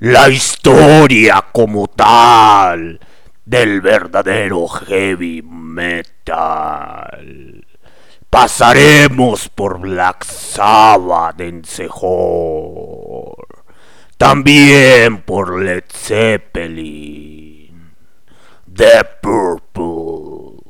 [0.00, 3.00] La historia como tal
[3.44, 7.64] del verdadero heavy metal.
[8.30, 13.64] Pasaremos por Black Sabbath en Sejor.
[14.16, 17.94] También por Led Zeppelin.
[18.72, 20.60] The Purple.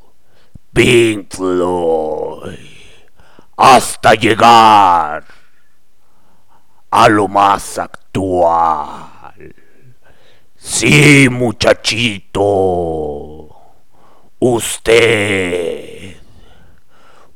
[0.73, 2.59] Pink Floyd.
[3.57, 5.25] Hasta llegar
[6.91, 9.55] a lo más actual.
[10.57, 12.45] Sí, muchachito.
[14.39, 16.17] Usted.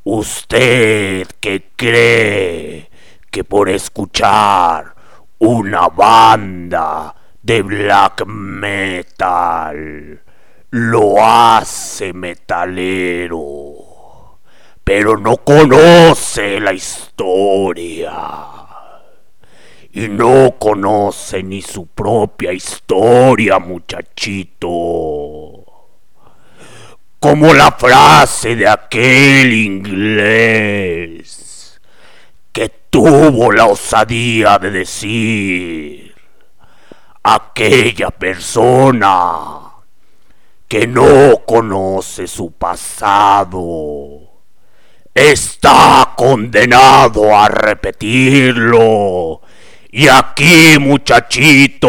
[0.05, 2.91] Usted que cree
[3.31, 4.95] que por escuchar
[5.39, 10.21] una banda de black metal
[10.71, 13.41] lo hace metalero,
[14.83, 18.62] pero no conoce la historia
[19.93, 24.93] y no conoce ni su propia historia, muchachito
[27.23, 31.01] como la frase de aquel inglés
[32.51, 36.17] que tuvo la osadía de decir
[37.23, 39.61] aquella persona
[40.67, 44.19] que no conoce su pasado
[45.15, 49.43] está condenado a repetirlo.
[49.95, 51.89] Y aquí, muchachito,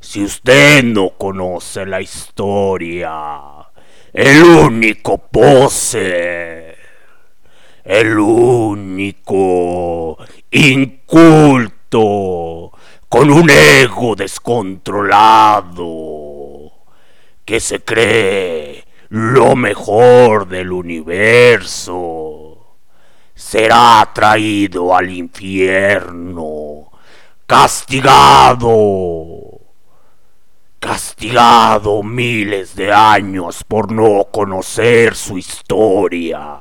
[0.00, 3.42] si usted no conoce la historia,
[4.10, 6.78] el único pose,
[7.84, 10.16] el único
[10.50, 12.72] inculto,
[13.06, 16.72] con un ego descontrolado,
[17.44, 22.49] que se cree lo mejor del universo,
[23.40, 26.90] será traído al infierno,
[27.46, 28.68] castigado.
[30.78, 36.58] Castigado miles de años por no conocer su historia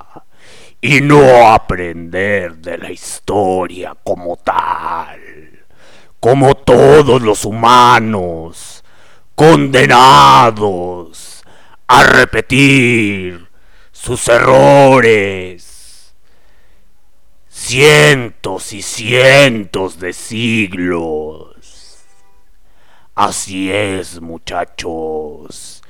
[0.81, 5.19] y no aprender de la historia como tal,
[6.19, 8.83] como todos los humanos,
[9.35, 11.43] condenados
[11.87, 13.47] a repetir
[13.91, 15.68] sus errores
[17.69, 21.99] cientos y cientos de siglos.
[23.13, 25.83] Así es, muchachos.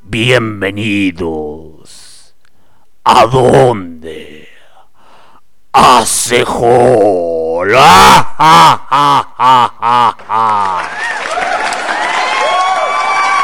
[0.00, 2.34] Bienvenidos.
[3.04, 4.48] ¿A dónde?
[5.74, 6.06] A.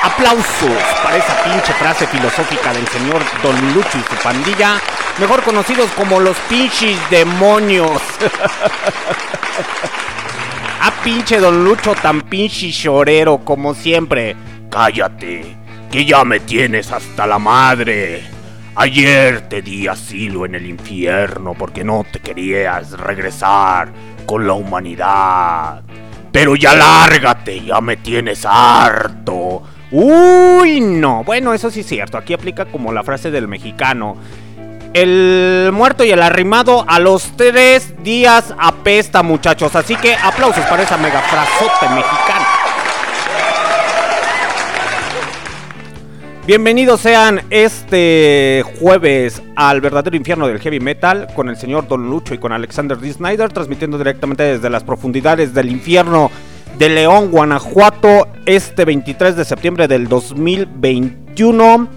[0.02, 4.80] Aplausos para esa pinche frase filosófica del señor Don Lucho y su pandilla,
[5.18, 8.00] mejor conocidos como los pinches demonios.
[10.84, 14.34] Ah, pinche Don Lucho tan pinche llorero como siempre.
[14.68, 15.56] Cállate,
[15.88, 18.24] que ya me tienes hasta la madre.
[18.74, 23.92] Ayer te di asilo en el infierno porque no te querías regresar
[24.26, 25.82] con la humanidad.
[26.32, 29.62] Pero ya lárgate, ya me tienes harto.
[29.92, 31.22] Uy, no.
[31.22, 32.16] Bueno, eso sí es cierto.
[32.16, 34.16] Aquí aplica como la frase del mexicano.
[34.94, 39.76] El muerto y el arrimado a los tres días apesta, muchachos.
[39.76, 42.46] Así que aplausos para esa mega frasote mexicana.
[46.44, 52.34] Bienvenidos sean este jueves al verdadero infierno del heavy metal con el señor Don Lucho
[52.34, 53.12] y con Alexander D.
[53.12, 56.32] Snyder, transmitiendo directamente desde las profundidades del infierno
[56.78, 61.88] de León, Guanajuato, este 23 de septiembre del 2021.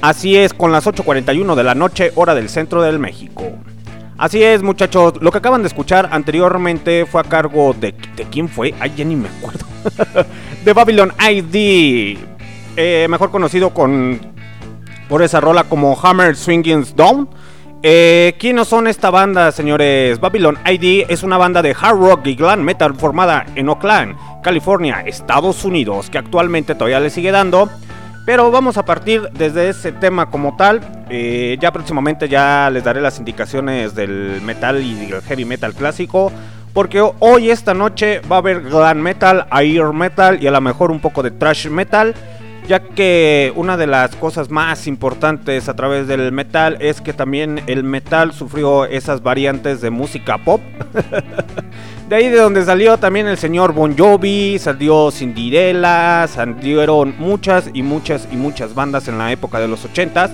[0.00, 3.52] Así es, con las 8.41 de la noche, hora del centro del México.
[4.18, 5.14] Así es, muchachos.
[5.20, 7.94] Lo que acaban de escuchar anteriormente fue a cargo de.
[8.16, 8.74] ¿De quién fue?
[8.80, 9.64] Ay, ya ni me acuerdo.
[10.64, 12.18] de Babylon ID.
[12.76, 14.20] Eh, mejor conocido con.
[15.08, 17.28] Por esa rola como Hammer Swinging Down.
[17.82, 20.18] Eh, ¿Quiénes son esta banda, señores?
[20.18, 25.02] Babylon ID es una banda de hard rock y glam metal formada en Oakland, California,
[25.06, 27.70] Estados Unidos, que actualmente todavía le sigue dando.
[28.26, 30.80] Pero vamos a partir desde ese tema como tal.
[31.08, 36.32] Eh, ya próximamente ya les daré las indicaciones del metal y del heavy metal clásico.
[36.74, 40.90] Porque hoy, esta noche, va a haber glam metal, air metal y a lo mejor
[40.90, 42.14] un poco de thrash metal.
[42.68, 47.62] Ya que una de las cosas más importantes a través del metal es que también
[47.66, 50.60] el metal sufrió esas variantes de música pop.
[52.10, 57.82] De ahí de donde salió también el señor Bon Jovi, salió Cinderella, salieron muchas y
[57.82, 60.30] muchas y muchas bandas en la época de los 80s.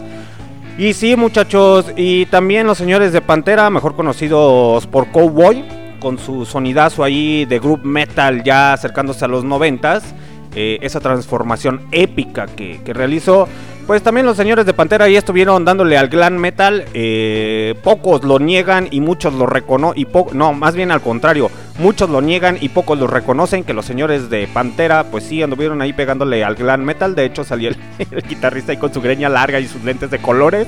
[0.77, 5.65] Y sí, muchachos, y también los señores de Pantera, mejor conocidos por Cowboy,
[6.01, 10.03] con su sonidazo ahí de group metal ya acercándose a los 90s.
[10.55, 13.49] Eh, esa transformación épica que, que realizó.
[13.87, 16.87] Pues también los señores de Pantera ahí estuvieron dándole al glam metal.
[16.95, 20.07] Eh, pocos lo niegan y muchos lo reconocen.
[20.33, 21.51] No, más bien al contrario.
[21.79, 23.63] Muchos lo niegan y pocos lo reconocen.
[23.63, 27.15] Que los señores de Pantera, pues sí, anduvieron ahí pegándole al glam metal.
[27.15, 27.69] De hecho, salió
[27.99, 30.67] el, guitarrista ahí con su greña larga y sus lentes de colores.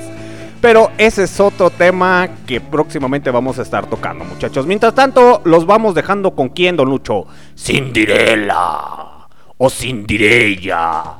[0.61, 4.67] Pero ese es otro tema que próximamente vamos a estar tocando, muchachos.
[4.67, 7.25] Mientras tanto, los vamos dejando con quién, Don Lucho.
[7.55, 9.16] Cinderella
[9.57, 11.17] o Cinderella.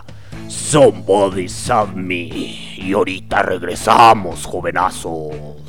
[0.48, 2.30] Somebody Save Me.
[2.78, 5.67] Y ahorita regresamos, jovenazos.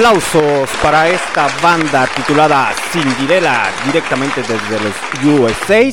[0.00, 5.92] Aplausos para esta banda titulada Cinderella directamente desde los USA.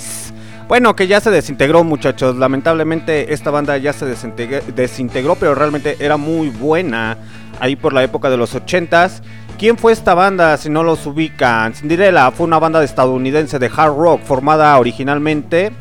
[0.69, 2.37] Bueno, que ya se desintegró muchachos.
[2.37, 7.17] Lamentablemente esta banda ya se desintegró, pero realmente era muy buena
[7.59, 9.21] ahí por la época de los 80s.
[9.59, 11.73] ¿Quién fue esta banda si no los ubican?
[11.73, 15.73] Cinderella fue una banda estadounidense de hard rock formada originalmente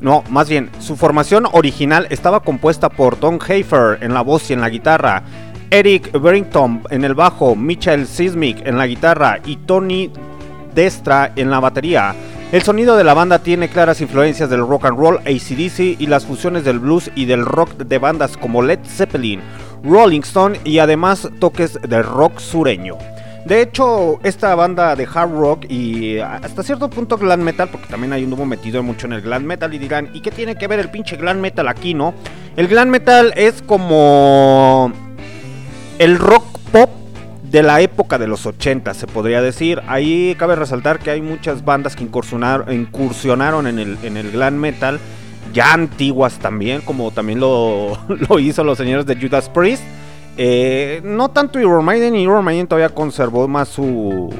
[0.00, 4.52] no, más bien, su formación original estaba compuesta por Tom Hafer en la voz y
[4.52, 5.22] en la guitarra,
[5.70, 10.10] Eric Barrington en el bajo, Michael Sismic en la guitarra y Tony
[10.74, 12.14] Destra en la batería.
[12.52, 16.24] El sonido de la banda tiene claras influencias del rock and roll, ACDC y las
[16.24, 19.40] fusiones del blues y del rock de bandas como Led Zeppelin,
[19.82, 22.96] Rolling Stone y además toques de rock sureño.
[23.46, 28.12] De hecho, esta banda de hard rock y hasta cierto punto glam metal, porque también
[28.12, 30.66] hay un nuevo metido mucho en el glam metal y dirán, ¿y qué tiene que
[30.66, 32.12] ver el pinche glam metal aquí, no?
[32.56, 34.92] El glam metal es como
[35.98, 36.90] el rock pop
[37.50, 39.82] de la época de los 80, se podría decir.
[39.86, 45.00] Ahí cabe resaltar que hay muchas bandas que incursionaron, en, el, en el glam metal,
[45.52, 47.98] ya antiguas también, como también lo,
[48.28, 49.82] lo hizo los señores de Judas Priest.
[50.38, 54.34] Eh, no tanto Iron Maiden, Iron Maiden todavía conservó más su,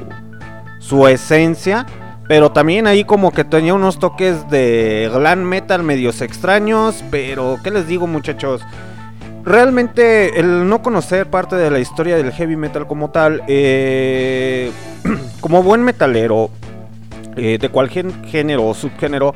[0.79, 1.85] su esencia.
[2.27, 7.01] Pero también ahí como que tenía unos toques de glam metal medios extraños.
[7.09, 8.61] Pero, ¿qué les digo muchachos?
[9.47, 14.71] Realmente el no conocer parte de la historia del heavy metal como tal, eh,
[15.41, 16.51] como buen metalero,
[17.37, 19.33] eh, de cualquier género o subgénero,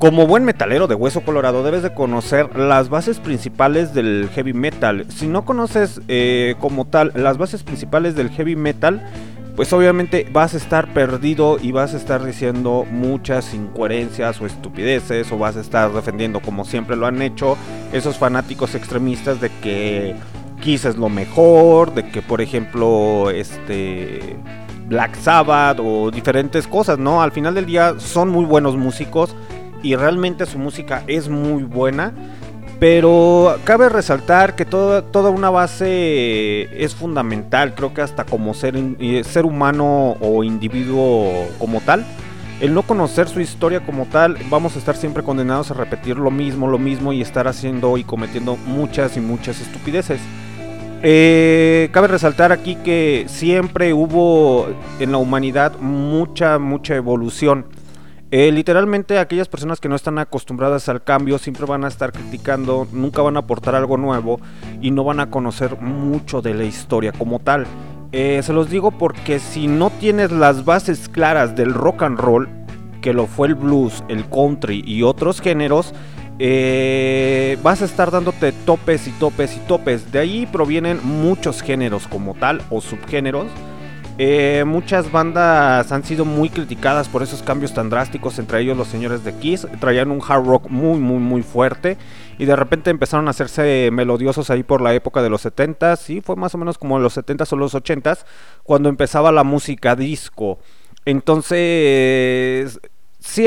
[0.00, 5.06] como buen metalero de hueso colorado debes de conocer las bases principales del heavy metal.
[5.08, 9.08] Si no conoces eh, como tal las bases principales del heavy metal,
[9.56, 15.30] pues obviamente vas a estar perdido y vas a estar diciendo muchas incoherencias o estupideces
[15.30, 17.56] o vas a estar defendiendo como siempre lo han hecho
[17.92, 20.14] esos fanáticos extremistas de que
[20.60, 24.36] Kiss lo mejor, de que por ejemplo este
[24.88, 27.22] Black Sabbath o diferentes cosas, ¿no?
[27.22, 29.34] Al final del día son muy buenos músicos
[29.82, 32.12] y realmente su música es muy buena
[32.82, 38.74] pero cabe resaltar que toda, toda una base es fundamental, creo que hasta como ser,
[39.24, 42.04] ser humano o individuo como tal.
[42.60, 46.32] El no conocer su historia como tal, vamos a estar siempre condenados a repetir lo
[46.32, 50.20] mismo, lo mismo y estar haciendo y cometiendo muchas y muchas estupideces.
[51.04, 54.66] Eh, cabe resaltar aquí que siempre hubo
[54.98, 57.66] en la humanidad mucha, mucha evolución
[58.32, 62.88] eh, literalmente aquellas personas que no están acostumbradas al cambio siempre van a estar criticando,
[62.90, 64.40] nunca van a aportar algo nuevo
[64.80, 67.66] y no van a conocer mucho de la historia como tal.
[68.10, 72.48] Eh, se los digo porque si no tienes las bases claras del rock and roll,
[73.02, 75.92] que lo fue el blues, el country y otros géneros,
[76.38, 80.10] eh, vas a estar dándote topes y topes y topes.
[80.10, 83.48] De ahí provienen muchos géneros como tal o subgéneros
[84.18, 88.88] eh, muchas bandas han sido muy criticadas por esos cambios tan drásticos, entre ellos los
[88.88, 89.66] señores de Kiss.
[89.80, 91.96] Traían un hard rock muy, muy, muy fuerte
[92.38, 96.10] y de repente empezaron a hacerse melodiosos ahí por la época de los 70s.
[96.10, 98.24] Y fue más o menos como los 70s o los 80s
[98.62, 100.58] cuando empezaba la música disco.
[101.06, 102.80] Entonces,
[103.18, 103.46] sí,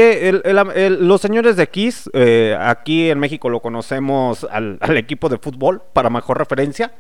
[1.00, 6.10] los señores de Kiss, eh, aquí en México lo conocemos al equipo de fútbol, para
[6.10, 6.92] mejor referencia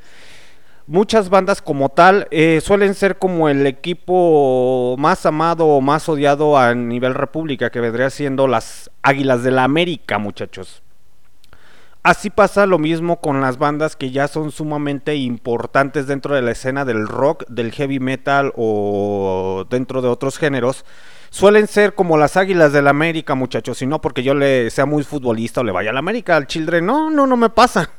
[0.87, 6.57] muchas bandas como tal eh, suelen ser como el equipo más amado o más odiado
[6.57, 10.81] a nivel república, que vendría siendo las Águilas de la América, muchachos.
[12.03, 16.51] Así pasa lo mismo con las bandas que ya son sumamente importantes dentro de la
[16.51, 20.85] escena del rock, del heavy metal o dentro de otros géneros.
[21.31, 24.85] Suelen ser como las Águilas de la América, muchachos, y no porque yo le sea
[24.85, 27.89] muy futbolista o le vaya a la América, al Children, no, no, no me pasa.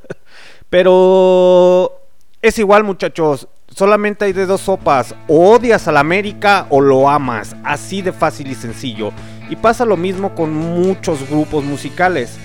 [0.70, 2.01] Pero
[2.42, 3.48] es igual, muchachos.
[3.68, 5.14] Solamente hay de dos sopas.
[5.28, 7.56] O odias a la América o lo amas.
[7.62, 9.12] Así de fácil y sencillo.
[9.48, 12.36] Y pasa lo mismo con muchos grupos musicales.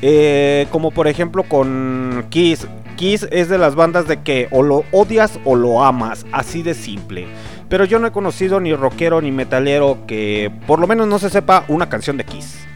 [0.00, 2.66] Eh, como por ejemplo con Kiss.
[2.96, 6.24] Kiss es de las bandas de que o lo odias o lo amas.
[6.32, 7.26] Así de simple.
[7.68, 11.30] Pero yo no he conocido ni rockero ni metalero que por lo menos no se
[11.30, 12.66] sepa una canción de Kiss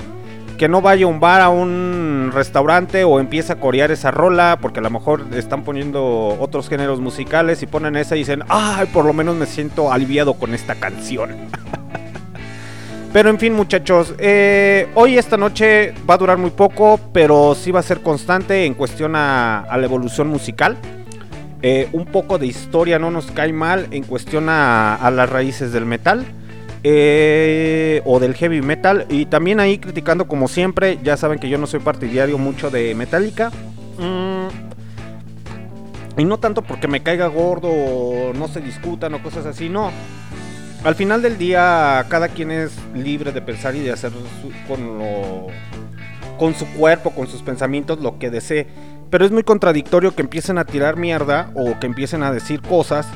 [0.57, 4.59] que no vaya a un bar, a un restaurante o empieza a corear esa rola,
[4.61, 8.87] porque a lo mejor están poniendo otros géneros musicales y ponen esa y dicen, ay,
[8.93, 11.31] por lo menos me siento aliviado con esta canción.
[13.13, 17.71] pero en fin muchachos, eh, hoy esta noche va a durar muy poco, pero sí
[17.71, 20.77] va a ser constante en cuestión a, la evolución musical.
[21.63, 25.85] Eh, un poco de historia no nos cae mal en cuestión a las raíces del
[25.85, 26.25] metal.
[26.89, 29.07] Eh, o del heavy metal.
[29.09, 32.95] Y también ahí criticando como siempre, ya saben que yo no soy partidario mucho de
[32.95, 33.51] Metallica.
[33.99, 34.47] Mm,
[36.19, 39.91] Y no tanto porque me caiga gordo o no se discutan o cosas así, no.
[40.85, 44.13] Al final del día, cada quien es libre de pensar y de hacer
[44.69, 45.49] con, lo,
[46.39, 48.69] con su cuerpo, con sus pensamientos, lo que desee.
[49.11, 53.09] Pero es muy contradictorio que empiecen a tirar mierda o que empiecen a decir cosas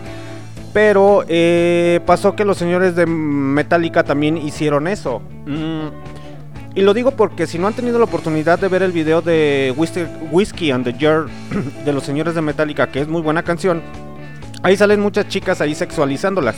[0.72, 5.20] Pero eh, pasó que los señores de Metallica también hicieron eso.
[5.46, 5.88] Mm,
[6.74, 9.72] y lo digo porque si no han tenido la oportunidad de ver el video de
[10.30, 11.26] Whiskey and the Jar
[11.84, 13.82] de los señores de Metallica, que es muy buena canción,
[14.64, 16.56] Ahí salen muchas chicas ahí sexualizándolas.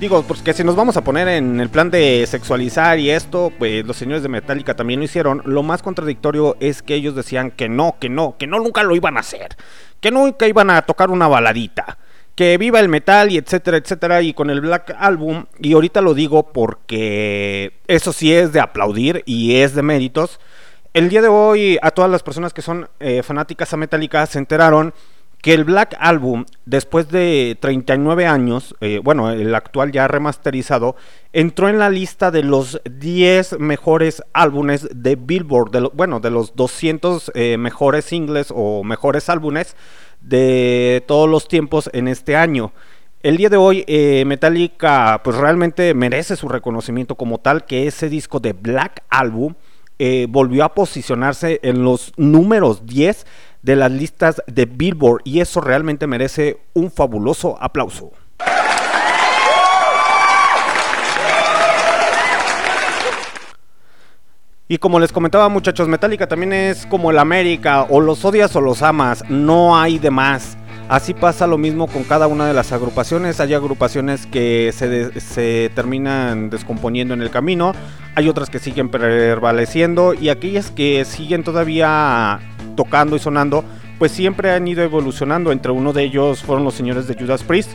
[0.00, 3.84] Digo, porque si nos vamos a poner en el plan de sexualizar y esto, pues
[3.84, 5.42] los señores de Metallica también lo hicieron.
[5.44, 8.96] Lo más contradictorio es que ellos decían que no, que no, que no nunca lo
[8.96, 9.58] iban a hacer.
[10.00, 11.98] Que nunca iban a tocar una baladita.
[12.34, 14.22] Que viva el metal y etcétera, etcétera.
[14.22, 19.22] Y con el Black Album, y ahorita lo digo porque eso sí es de aplaudir
[19.26, 20.40] y es de méritos.
[20.94, 24.38] El día de hoy a todas las personas que son eh, fanáticas a Metallica se
[24.38, 24.94] enteraron
[25.42, 30.96] que el Black Album, después de 39 años, eh, bueno, el actual ya remasterizado,
[31.32, 37.32] entró en la lista de los 10 mejores álbumes de Billboard, bueno, de los 200
[37.34, 39.76] eh, mejores singles o mejores álbumes
[40.20, 42.72] de todos los tiempos en este año.
[43.22, 48.10] El día de hoy eh, Metallica pues realmente merece su reconocimiento como tal, que ese
[48.10, 49.54] disco de Black Album
[50.30, 53.26] volvió a posicionarse en los números 10
[53.62, 58.12] de las listas de Billboard y eso realmente merece un fabuloso aplauso.
[64.72, 68.60] Y como les comentaba muchachos, Metallica también es como el América, o los odias o
[68.60, 70.56] los amas, no hay de más.
[70.90, 73.38] Así pasa lo mismo con cada una de las agrupaciones.
[73.38, 77.74] Hay agrupaciones que se, se, terminan descomponiendo en el camino,
[78.16, 82.40] hay otras que siguen prevaleciendo y aquellas que siguen todavía
[82.74, 83.62] tocando y sonando,
[84.00, 85.52] pues siempre han ido evolucionando.
[85.52, 87.70] Entre uno de ellos fueron los señores de Judas Priest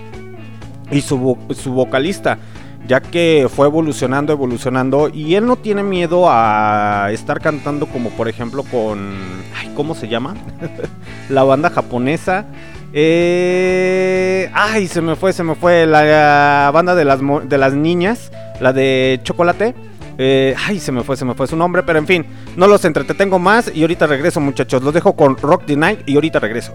[0.92, 2.38] y su, su vocalista
[2.86, 8.28] ya que fue evolucionando, evolucionando y él no tiene miedo a estar cantando como por
[8.28, 9.14] ejemplo con,
[9.58, 10.36] ay, ¿cómo se llama?
[11.30, 12.46] la banda japonesa.
[12.98, 18.32] Eh, ay, se me fue, se me fue la, banda de las, de las niñas,
[18.62, 19.76] la de Chocolate.
[20.18, 22.86] Eh, ay, se me fue, se me fue su nombre, pero en fin, no los
[22.86, 24.82] entretengo más y ahorita regreso muchachos.
[24.82, 26.74] Los dejo con Rock the Night y ahorita regreso.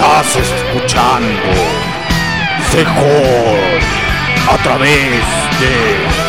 [0.00, 1.52] Estás escuchando
[2.70, 3.78] Sejol
[4.48, 5.20] a través
[5.60, 6.19] de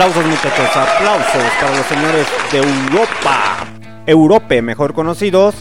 [0.00, 3.66] Aplausos muchachos, aplausos para los señores de Europa,
[4.06, 5.56] Europe mejor conocidos,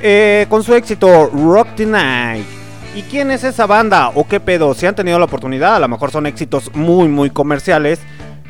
[0.00, 2.46] eh, con su éxito Rock the Night.
[2.94, 4.72] ¿Y quién es esa banda o qué pedo?
[4.72, 8.00] Si han tenido la oportunidad, a lo mejor son éxitos muy muy comerciales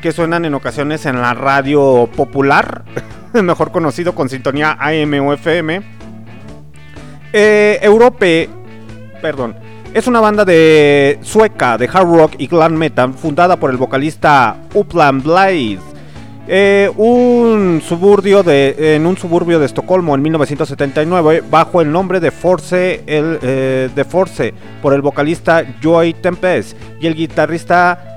[0.01, 2.85] que suenan en ocasiones en la radio popular,
[3.33, 5.81] mejor conocido con sintonía AM o FM.
[7.33, 8.49] Eh, Europe,
[9.21, 9.57] perdón,
[9.93, 14.57] es una banda de sueca de hard rock y glam metal fundada por el vocalista
[14.73, 15.79] Upland Blaze.
[16.47, 22.31] Eh, un suburbio de, en un suburbio de Estocolmo en 1979 bajo el nombre de
[22.31, 28.13] Force, el, eh, de Force por el vocalista Joy Tempest y el guitarrista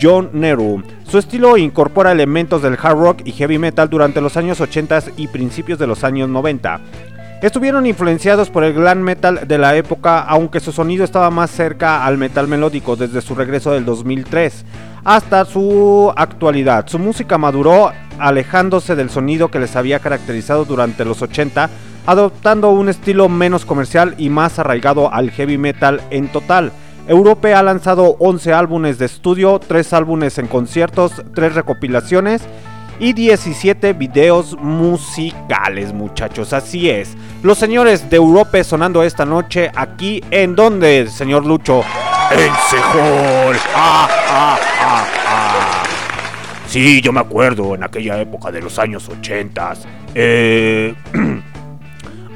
[0.00, 0.82] John Neru.
[1.04, 5.28] Su estilo incorpora elementos del hard rock y heavy metal durante los años 80 y
[5.28, 6.80] principios de los años 90.
[7.40, 12.04] Estuvieron influenciados por el glam metal de la época, aunque su sonido estaba más cerca
[12.04, 14.64] al metal melódico desde su regreso del 2003
[15.04, 16.88] hasta su actualidad.
[16.88, 21.70] Su música maduró alejándose del sonido que les había caracterizado durante los 80,
[22.06, 26.72] adoptando un estilo menos comercial y más arraigado al heavy metal en total.
[27.06, 32.42] Europe ha lanzado 11 álbumes de estudio, 3 álbumes en conciertos, 3 recopilaciones
[32.98, 36.52] y 17 videos musicales, muchachos.
[36.52, 37.16] Así es.
[37.42, 41.82] Los señores de Europe sonando esta noche aquí en donde, señor Lucho.
[42.30, 43.56] En Sejol.
[43.74, 45.84] Ah, ah, ah.
[46.66, 49.74] Sí, yo me acuerdo en aquella época de los años 80.
[50.14, 50.94] Eh,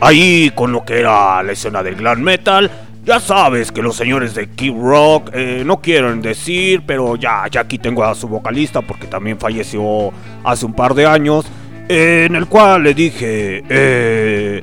[0.01, 2.71] ahí con lo que era la escena del glam metal
[3.05, 7.63] ya sabes que los señores de Kid Rock eh, no quieren decir, pero ya, ya
[7.63, 10.13] aquí tengo a su vocalista porque también falleció
[10.45, 11.45] hace un par de años,
[11.89, 14.63] en el cual le dije, eh,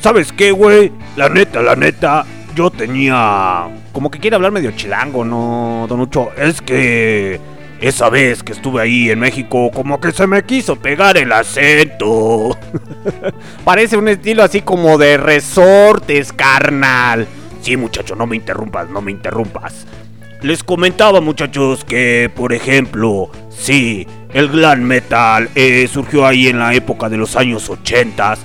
[0.00, 0.92] ¿sabes qué, güey?
[1.16, 3.68] La neta, la neta, yo tenía...
[3.92, 6.30] Como que quiere hablar medio chilango, ¿no, Don Ucho?
[6.36, 7.40] Es que...
[7.80, 12.56] Esa vez que estuve ahí en México, como que se me quiso pegar el acento.
[13.64, 17.26] Parece un estilo así como de resortes, carnal.
[17.62, 19.86] Sí, muchacho, no me interrumpas, no me interrumpas.
[20.42, 26.74] Les comentaba, muchachos, que, por ejemplo, sí, el glam metal eh, surgió ahí en la
[26.74, 28.36] época de los años 80.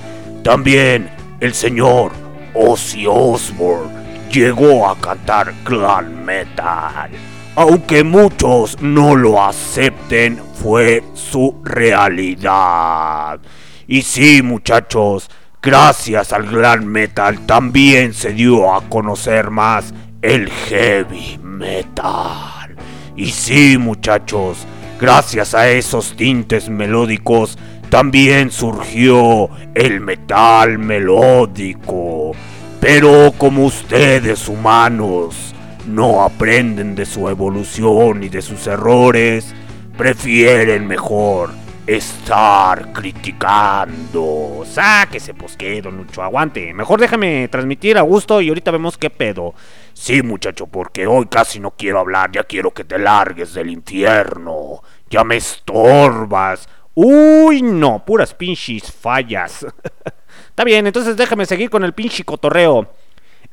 [0.43, 2.11] También el señor
[2.53, 3.89] Ozzy Osbourne
[4.31, 7.09] llegó a cantar glam metal.
[7.55, 13.39] Aunque muchos no lo acepten, fue su realidad.
[13.87, 21.39] Y sí, muchachos, Gracias al gran metal también se dio a conocer más el heavy
[21.41, 22.75] metal.
[23.15, 24.65] Y sí, muchachos,
[24.99, 27.57] gracias a esos tintes melódicos
[27.89, 32.33] también surgió el metal melódico.
[32.79, 35.55] Pero como ustedes humanos
[35.87, 39.55] no aprenden de su evolución y de sus errores,
[39.97, 41.49] prefieren mejor
[41.87, 44.63] estar criticando.
[44.65, 46.73] Sáquese, pues que, don Lucho, aguante.
[46.73, 49.55] Mejor déjame transmitir a gusto y ahorita vemos qué pedo.
[49.93, 54.83] Sí, muchacho, porque hoy casi no quiero hablar, ya quiero que te largues del infierno.
[55.09, 56.67] Ya me estorbas.
[56.93, 59.65] Uy, no, puras pinches fallas.
[60.49, 62.91] Está bien, entonces déjame seguir con el pinche cotorreo.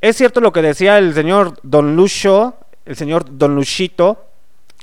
[0.01, 4.27] Es cierto lo que decía el señor Don Lucho, el señor Don Luchito,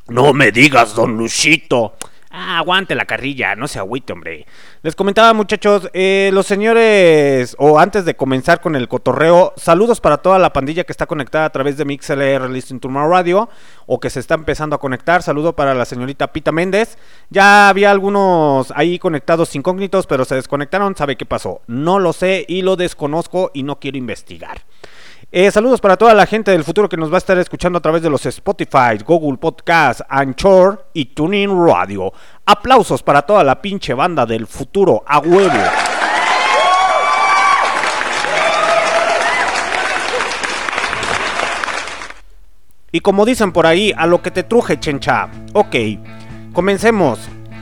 [0.07, 1.95] No me digas, don Luchito.
[2.33, 4.45] Ah, aguante la carrilla, no se agüite, hombre.
[4.83, 10.19] Les comentaba, muchachos, eh, los señores, o antes de comenzar con el cotorreo, saludos para
[10.19, 13.49] toda la pandilla que está conectada a través de MixLR Listen to My Radio,
[13.85, 15.23] o que se está empezando a conectar.
[15.23, 16.97] Saludo para la señorita Pita Méndez.
[17.29, 20.95] Ya había algunos ahí conectados incógnitos, pero se desconectaron.
[20.95, 21.61] ¿Sabe qué pasó?
[21.67, 24.61] No lo sé y lo desconozco y no quiero investigar.
[25.33, 27.81] Eh, saludos para toda la gente del futuro que nos va a estar escuchando a
[27.81, 32.11] través de los Spotify, Google Podcast, Anchor y TuneIn Radio.
[32.45, 35.53] Aplausos para toda la pinche banda del futuro a huevo.
[42.91, 45.29] Y como dicen por ahí, a lo que te truje, chencha.
[45.53, 45.77] Ok,
[46.51, 47.19] comencemos.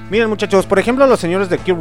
[0.10, 1.76] Miren muchachos, por ejemplo los señores de Kid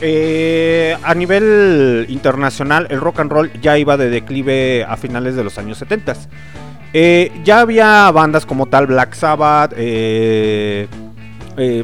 [0.00, 5.44] eh, a nivel internacional el rock and roll ya iba de declive a finales de
[5.44, 6.14] los años 70.
[6.92, 10.86] Eh, ya había bandas como tal Black Sabbath, eh,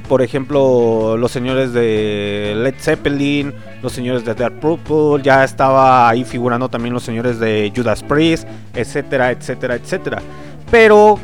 [0.09, 6.25] por ejemplo los señores de Led Zeppelin, los señores de Dead Purple, ya estaba ahí
[6.25, 10.23] figurando también los señores de Judas Priest, etcétera, etcétera, etcétera.
[10.71, 11.19] Pero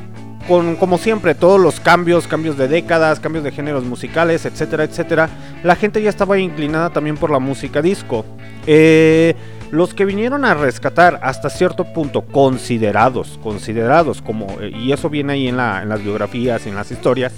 [0.49, 5.29] como siempre, todos los cambios, cambios de décadas, cambios de géneros musicales, etcétera, etcétera,
[5.63, 8.25] la gente ya estaba inclinada también por la música disco.
[8.67, 9.35] Eh,
[9.71, 15.35] los que vinieron a rescatar hasta cierto punto, considerados, considerados como, eh, y eso viene
[15.35, 17.35] ahí en, las biografías y en las historias,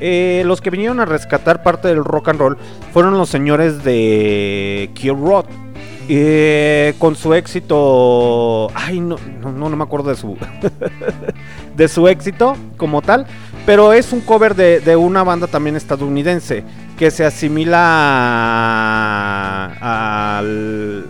[0.00, 2.58] eh, los que vinieron a rescatar parte del rock and roll
[2.92, 5.46] fueron los señores de Kill Rock.
[6.98, 8.68] con su éxito.
[8.74, 10.36] Ay, no, no, no me acuerdo de su.
[11.80, 13.24] de su éxito como tal,
[13.64, 16.62] pero es un cover de, una banda también estadounidense
[16.98, 17.72] que se asimila
[19.80, 21.06] al...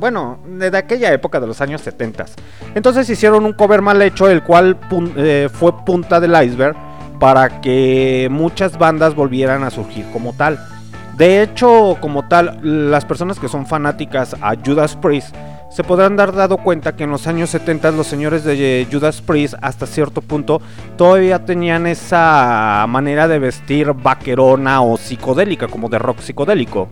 [0.00, 2.26] bueno, de aquella época de los años 70.
[2.74, 4.76] Entonces hicieron un cover mal hecho, el cual
[5.16, 6.74] eh, fue punta del iceberg
[7.20, 10.58] para que muchas bandas volvieran a surgir como tal.
[11.16, 12.58] De hecho, como tal,
[12.90, 15.32] las personas que son fanáticas a Judas Priest
[15.72, 19.54] se podrán dar dado cuenta que en los años 70 los señores de Judas Priest
[19.62, 20.60] hasta cierto punto
[20.98, 26.88] todavía tenían esa manera de vestir vaquerona o psicodélica, como de rock psicodélico.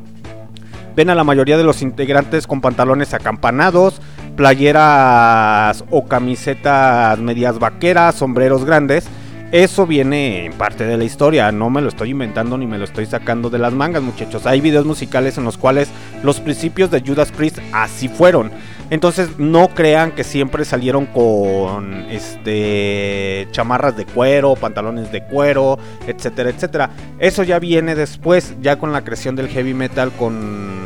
[0.97, 4.01] Ven a la mayoría de los integrantes con pantalones acampanados,
[4.35, 9.07] playeras o camisetas medias vaqueras, sombreros grandes
[9.53, 12.85] eso viene en parte de la historia, no me lo estoy inventando ni me lo
[12.85, 14.47] estoy sacando de las mangas, muchachos.
[14.47, 15.89] Hay videos musicales en los cuales
[16.23, 18.53] los principios de Judas Priest así fueron.
[18.91, 26.51] Entonces no crean que siempre salieron con este chamarras de cuero, pantalones de cuero, etcétera,
[26.51, 26.91] etcétera.
[27.19, 30.81] Eso ya viene después, ya con la creación del heavy metal con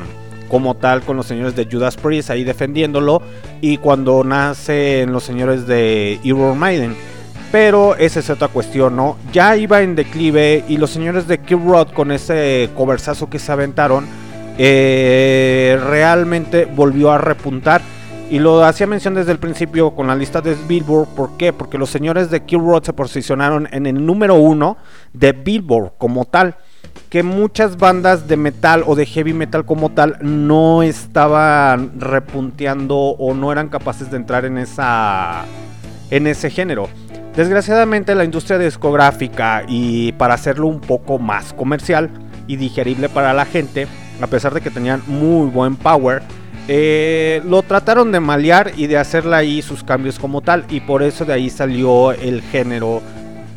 [0.48, 3.22] como tal con los señores de Judas Priest ahí defendiéndolo
[3.61, 6.94] y cuando nacen los señores de Iron Maiden
[7.54, 9.16] pero esa es otra cuestión, ¿no?
[9.32, 13.52] Ya iba en declive y los señores de Kid Rock con ese coversazo que se
[13.52, 14.06] aventaron,
[14.58, 17.80] eh, realmente volvió a repuntar.
[18.28, 21.06] Y lo hacía mención desde el principio con la lista de Billboard.
[21.14, 21.52] ¿Por qué?
[21.52, 24.76] Porque los señores de Kid Rock se posicionaron en el número uno
[25.12, 26.56] de Billboard como tal.
[27.08, 33.32] Que muchas bandas de metal o de heavy metal como tal no estaban repunteando o
[33.32, 35.44] no eran capaces de entrar en esa
[36.10, 36.88] en ese género.
[37.36, 42.08] Desgraciadamente la industria discográfica y para hacerlo un poco más comercial
[42.46, 43.88] y digerible para la gente,
[44.20, 46.22] a pesar de que tenían muy buen power,
[46.68, 51.02] eh, lo trataron de malear y de hacerle ahí sus cambios como tal y por
[51.02, 53.02] eso de ahí salió el género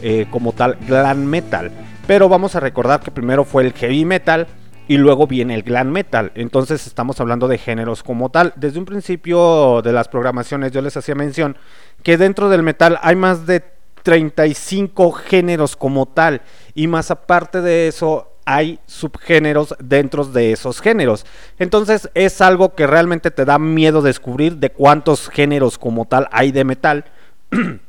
[0.01, 1.69] eh, como tal glam metal.
[2.07, 4.47] Pero vamos a recordar que primero fue el heavy metal
[4.87, 6.31] y luego viene el glam metal.
[6.35, 8.53] Entonces estamos hablando de géneros como tal.
[8.55, 11.57] Desde un principio de las programaciones yo les hacía mención
[12.03, 13.63] que dentro del metal hay más de
[14.03, 16.41] 35 géneros como tal
[16.73, 21.25] y más aparte de eso hay subgéneros dentro de esos géneros.
[21.59, 26.53] Entonces es algo que realmente te da miedo descubrir de cuántos géneros como tal hay
[26.53, 27.03] de metal.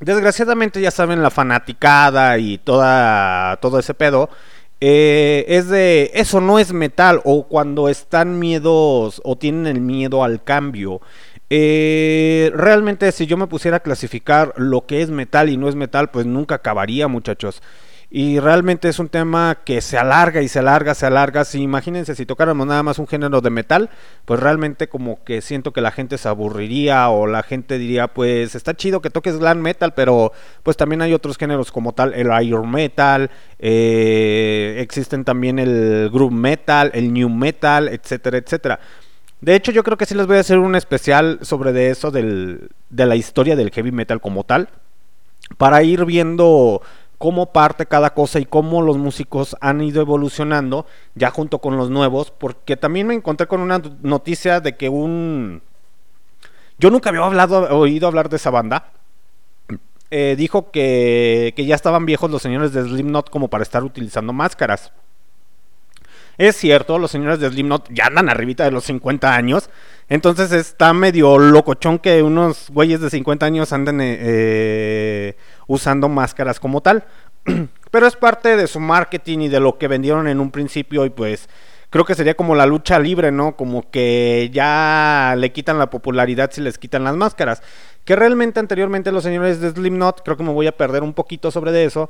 [0.00, 4.30] Desgraciadamente ya saben la fanaticada y toda, todo ese pedo.
[4.82, 10.24] Eh, es de eso no es metal o cuando están miedos o tienen el miedo
[10.24, 11.02] al cambio
[11.52, 15.74] eh, realmente si yo me pusiera a clasificar lo que es metal y no es
[15.74, 17.60] metal, pues nunca acabaría muchachos.
[18.12, 21.44] Y realmente es un tema que se alarga y se alarga, se alarga.
[21.44, 23.88] Si imagínense si tocáramos nada más un género de metal,
[24.24, 28.56] pues realmente como que siento que la gente se aburriría o la gente diría, pues
[28.56, 30.32] está chido que toques glam metal, pero
[30.64, 33.30] pues también hay otros géneros como tal, el iron metal,
[33.60, 38.80] eh, existen también el groove metal, el new metal, etcétera, etcétera.
[39.40, 42.10] De hecho, yo creo que sí les voy a hacer un especial sobre de eso
[42.10, 42.58] de
[42.90, 44.68] la historia del heavy metal como tal.
[45.56, 46.82] Para ir viendo
[47.20, 51.90] cómo parte cada cosa y cómo los músicos han ido evolucionando ya junto con los
[51.90, 55.60] nuevos, porque también me encontré con una noticia de que un...
[56.78, 58.92] Yo nunca había oído hablar de esa banda.
[60.10, 64.32] Eh, dijo que, que ya estaban viejos los señores de Slipknot como para estar utilizando
[64.32, 64.90] máscaras.
[66.40, 69.68] Es cierto, los señores de Slipknot ya andan arribita de los 50 años.
[70.08, 75.36] Entonces está medio locochón que unos güeyes de 50 años anden eh, eh,
[75.66, 77.04] usando máscaras como tal.
[77.90, 81.10] Pero es parte de su marketing y de lo que vendieron en un principio y
[81.10, 81.46] pues
[81.90, 83.54] creo que sería como la lucha libre, ¿no?
[83.54, 87.62] Como que ya le quitan la popularidad si les quitan las máscaras.
[88.06, 91.50] Que realmente anteriormente los señores de Slipknot, creo que me voy a perder un poquito
[91.50, 92.08] sobre de eso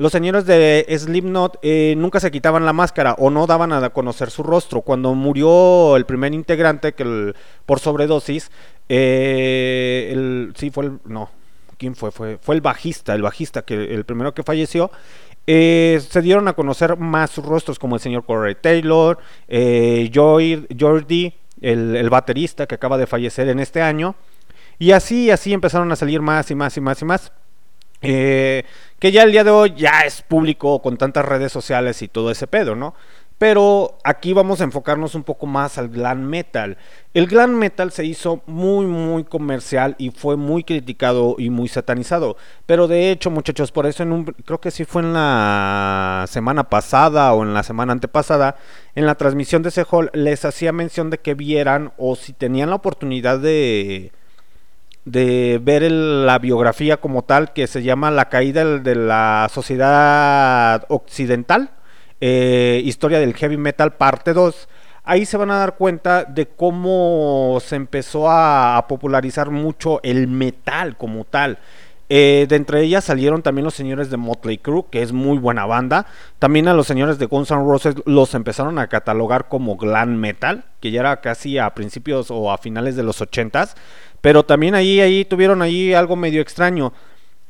[0.00, 4.30] los señores de Slipknot eh, nunca se quitaban la máscara o no daban a conocer
[4.30, 4.80] su rostro.
[4.80, 7.34] Cuando murió el primer integrante que
[7.66, 8.50] por sobredosis,
[8.88, 11.28] eh, el, sí fue el, no,
[11.76, 12.10] ¿quién fue?
[12.12, 14.90] Fue, fue el bajista, el bajista que el primero que falleció.
[15.46, 21.34] Eh, se dieron a conocer más sus rostros como el señor Corey Taylor, Joy, Jordi,
[21.60, 24.14] el, el baterista que acaba de fallecer en este año.
[24.78, 27.32] Y así, así empezaron a salir más y más y más y más.
[28.02, 28.64] Eh,
[28.98, 32.30] que ya el día de hoy ya es público con tantas redes sociales y todo
[32.30, 32.94] ese pedo, ¿no?
[33.40, 36.76] Pero aquí vamos a enfocarnos un poco más al glam metal.
[37.14, 42.36] El glam metal se hizo muy muy comercial y fue muy criticado y muy satanizado.
[42.66, 46.64] Pero de hecho, muchachos, por eso en un creo que sí fue en la semana
[46.68, 48.56] pasada o en la semana antepasada,
[48.94, 52.68] en la transmisión de ese hall les hacía mención de que vieran o si tenían
[52.68, 54.12] la oportunidad de
[55.04, 61.70] de ver la biografía como tal que se llama La caída de la sociedad occidental,
[62.20, 64.68] eh, historia del heavy metal parte 2.
[65.02, 70.96] Ahí se van a dar cuenta de cómo se empezó a, popularizar mucho el metal
[70.96, 71.58] como tal.
[72.12, 75.64] Eh, de entre ellas salieron también los señores de Motley Crue, que es muy buena
[75.64, 76.06] banda.
[76.40, 80.64] También a los señores de Guns N' Roses los empezaron a catalogar como glam metal,
[80.80, 83.76] que ya era casi a principios o a finales de los 80s.
[84.20, 86.92] Pero también ahí, ahí tuvieron ahí algo medio extraño.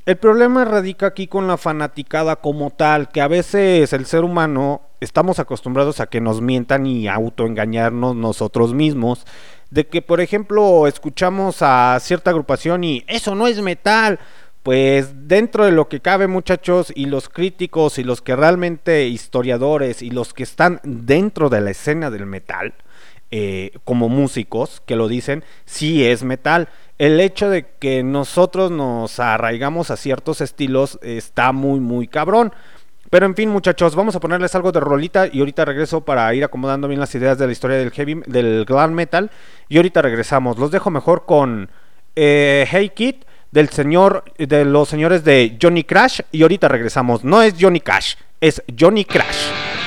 [0.04, 4.82] El problema radica aquí con la fanaticada como tal, que a veces el ser humano
[5.00, 9.24] estamos acostumbrados a que nos mientan y autoengañarnos nosotros mismos.
[9.70, 14.18] De que, por ejemplo, escuchamos a cierta agrupación y eso no es metal.
[14.62, 20.02] Pues dentro de lo que cabe muchachos y los críticos y los que realmente historiadores
[20.02, 22.74] y los que están dentro de la escena del metal,
[23.30, 26.68] eh, como músicos que lo dicen, sí es metal.
[26.98, 32.52] El hecho de que nosotros nos arraigamos a ciertos estilos está muy, muy cabrón.
[33.08, 36.44] Pero en fin, muchachos, vamos a ponerles algo de rolita y ahorita regreso para ir
[36.44, 39.30] acomodando bien las ideas de la historia del heavy, del glam metal.
[39.70, 40.58] Y ahorita regresamos.
[40.58, 41.70] Los dejo mejor con
[42.14, 43.16] eh, Hey Kid
[43.50, 46.20] del señor, de los señores de Johnny Crash.
[46.32, 47.24] Y ahorita regresamos.
[47.24, 49.79] No es Johnny Cash, es Johnny Crash.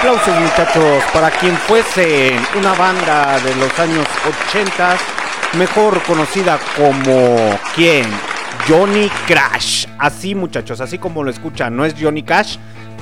[0.00, 4.06] Aplausos muchachos para quien fuese una banda de los años
[4.48, 4.96] 80,
[5.58, 8.06] mejor conocida como ¿quién?
[8.66, 9.84] Johnny Crash.
[9.98, 12.56] Así muchachos, así como lo escuchan, no es Johnny Cash,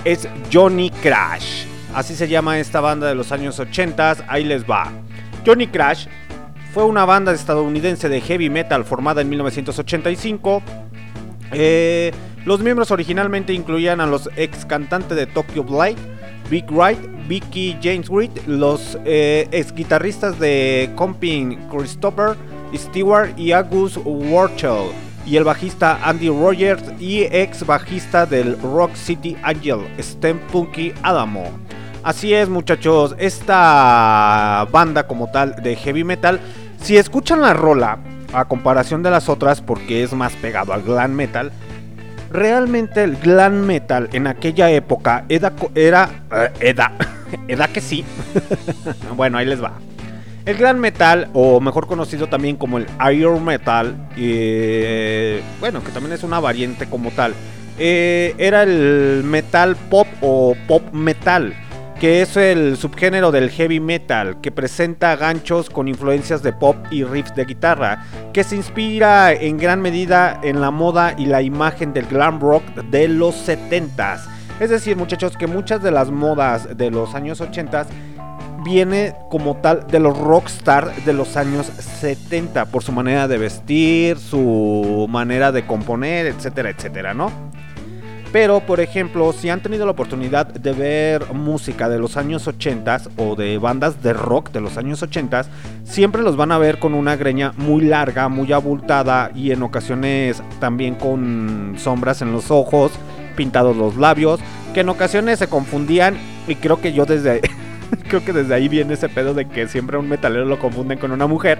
[0.04, 1.66] es Johnny Crash.
[1.94, 4.90] Así se llama esta banda de los años 80, ahí les va.
[5.46, 6.08] Johnny Crash
[6.74, 10.62] fue una banda estadounidense de heavy metal formada en 1985.
[11.52, 12.10] Eh,
[12.44, 16.17] los miembros originalmente incluían a los ex cantantes de Tokyo Blade,
[16.50, 22.36] Big Wright, Vicky James Reed, los eh, ex guitarristas de Comping Christopher
[22.74, 24.90] Stewart y Agus Warchell,
[25.26, 31.44] y el bajista Andy Rogers y ex bajista del Rock City Angel, Stem Punky Adamo.
[32.02, 36.40] Así es muchachos, esta banda como tal de heavy metal,
[36.80, 37.98] si escuchan la rola,
[38.32, 41.50] a comparación de las otras, porque es más pegado al glam metal,
[42.30, 45.52] realmente el glam metal en aquella época era...
[45.74, 46.22] era
[46.60, 46.92] era,
[47.48, 48.04] era que sí.
[49.16, 49.72] bueno, ahí les va.
[50.44, 56.14] El glam metal, o mejor conocido también como el iron metal, eh, bueno, que también
[56.14, 57.34] es una variante como tal,
[57.78, 61.54] eh, era el metal pop o pop metal
[62.00, 67.02] que es el subgénero del heavy metal, que presenta ganchos con influencias de pop y
[67.02, 71.92] riffs de guitarra, que se inspira en gran medida en la moda y la imagen
[71.92, 74.20] del glam rock de los 70s.
[74.60, 77.86] Es decir, muchachos, que muchas de las modas de los años 80
[78.64, 84.18] viene como tal de los rockstar de los años 70 por su manera de vestir,
[84.18, 87.47] su manera de componer, etcétera, etcétera, ¿no?
[88.32, 93.02] Pero, por ejemplo, si han tenido la oportunidad de ver música de los años 80
[93.16, 95.46] o de bandas de rock de los años 80,
[95.84, 100.42] siempre los van a ver con una greña muy larga, muy abultada y en ocasiones
[100.60, 102.92] también con sombras en los ojos,
[103.34, 104.40] pintados los labios,
[104.74, 107.40] que en ocasiones se confundían y creo que yo desde
[108.08, 111.12] creo que desde ahí viene ese pedo de que siempre un metalero lo confunden con
[111.12, 111.58] una mujer,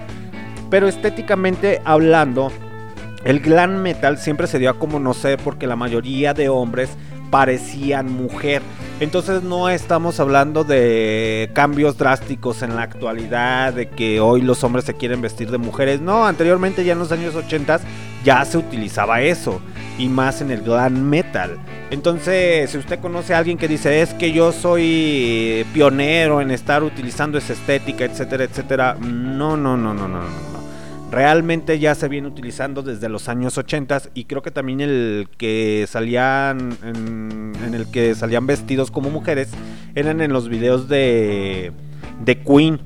[0.69, 2.51] pero estéticamente hablando
[3.23, 6.89] el glam metal siempre se dio a como no sé porque la mayoría de hombres
[7.29, 8.61] parecían mujer.
[8.99, 14.85] Entonces no estamos hablando de cambios drásticos en la actualidad, de que hoy los hombres
[14.85, 16.01] se quieren vestir de mujeres.
[16.01, 17.79] No, anteriormente ya en los años 80
[18.23, 19.61] ya se utilizaba eso.
[19.97, 21.59] Y más en el glam metal.
[21.91, 26.83] Entonces, si usted conoce a alguien que dice es que yo soy pionero en estar
[26.83, 28.95] utilizando esa estética, etcétera, etcétera.
[28.99, 30.48] No, no, no, no, no, no
[31.11, 35.85] realmente ya se viene utilizando desde los años 80 y creo que también el que
[35.87, 39.49] salían en, el que salían vestidos como mujeres
[39.95, 41.71] eran en los videos de
[42.23, 42.79] de Queen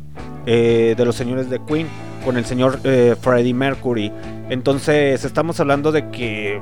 [0.46, 1.88] eh, de los señores de Queen
[2.24, 4.12] con el señor eh, Freddie Mercury
[4.50, 6.62] entonces estamos hablando de que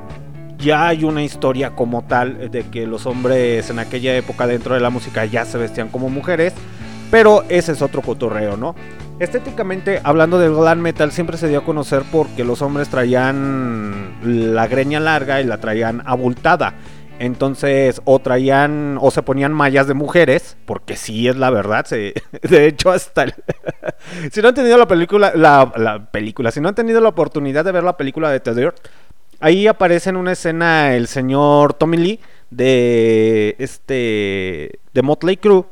[0.57, 4.80] ya hay una historia como tal de que los hombres en aquella época dentro de
[4.80, 6.53] la música ya se vestían como mujeres
[7.12, 8.74] pero ese es otro cotorreo, ¿no?
[9.22, 14.65] Estéticamente, hablando del glam metal, siempre se dio a conocer porque los hombres traían la
[14.65, 16.74] greña larga y la traían abultada.
[17.19, 21.86] Entonces, o traían, o se ponían mallas de mujeres, porque sí es la verdad.
[21.91, 23.28] De hecho, hasta.
[24.32, 27.74] si no han tenido la película, la, película, si no han tenido la oportunidad de
[27.74, 28.88] ver la película de The Dirt,
[29.39, 32.19] ahí aparece en una escena el señor Tommy Lee
[32.49, 34.80] de este.
[34.91, 35.65] de Motley Crue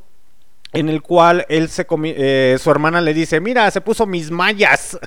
[0.71, 4.99] en el cual él se eh, su hermana le dice, mira, se puso mis mallas.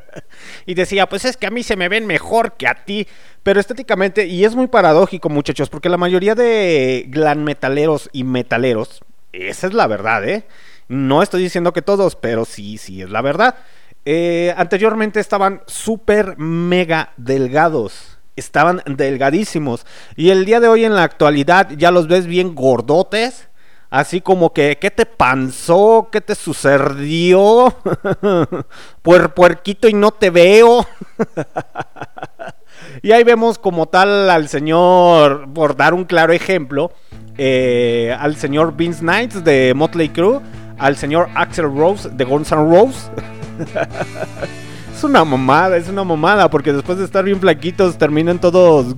[0.66, 3.06] y decía, pues es que a mí se me ven mejor que a ti.
[3.42, 9.02] Pero estéticamente, y es muy paradójico muchachos, porque la mayoría de glam metaleros y metaleros,
[9.32, 10.44] esa es la verdad, ¿eh?
[10.88, 13.56] No estoy diciendo que todos, pero sí, sí es la verdad.
[14.04, 18.18] Eh, anteriormente estaban súper mega delgados.
[18.36, 19.86] Estaban delgadísimos.
[20.16, 23.45] Y el día de hoy en la actualidad ya los ves bien gordotes
[23.90, 26.08] Así como que, ¿qué te panzó?
[26.10, 27.72] ¿Qué te sucedió?
[29.02, 30.84] Puer, puerquito y no te veo.
[33.02, 36.90] y ahí vemos como tal al señor, por dar un claro ejemplo,
[37.38, 40.40] eh, al señor Vince Knights de Motley Crue,
[40.78, 43.10] al señor Axel Rose de Guns N' Roses.
[44.94, 48.96] es una mamada, es una mamada, porque después de estar bien flaquitos terminan todos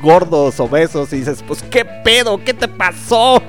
[0.00, 3.42] gordos, obesos, y dices, pues qué pedo, ¿qué te pasó?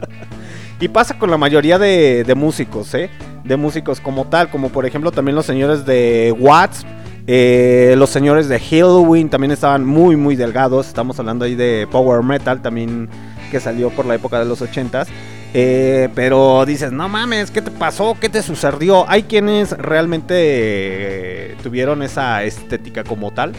[0.80, 3.10] y pasa con la mayoría de, músicos, ¿eh?
[3.44, 6.84] De músicos como tal, como por ejemplo también los señores de Watts.
[7.26, 10.88] Eh, los señores de Halloween también estaban muy muy delgados.
[10.88, 13.08] Estamos hablando ahí de Power Metal también
[13.50, 15.06] que salió por la época de los 80s.
[15.54, 18.16] Eh, pero dices, no mames, ¿qué te pasó?
[18.20, 19.08] ¿Qué te sucedió?
[19.08, 23.52] Hay quienes realmente tuvieron esa estética como tal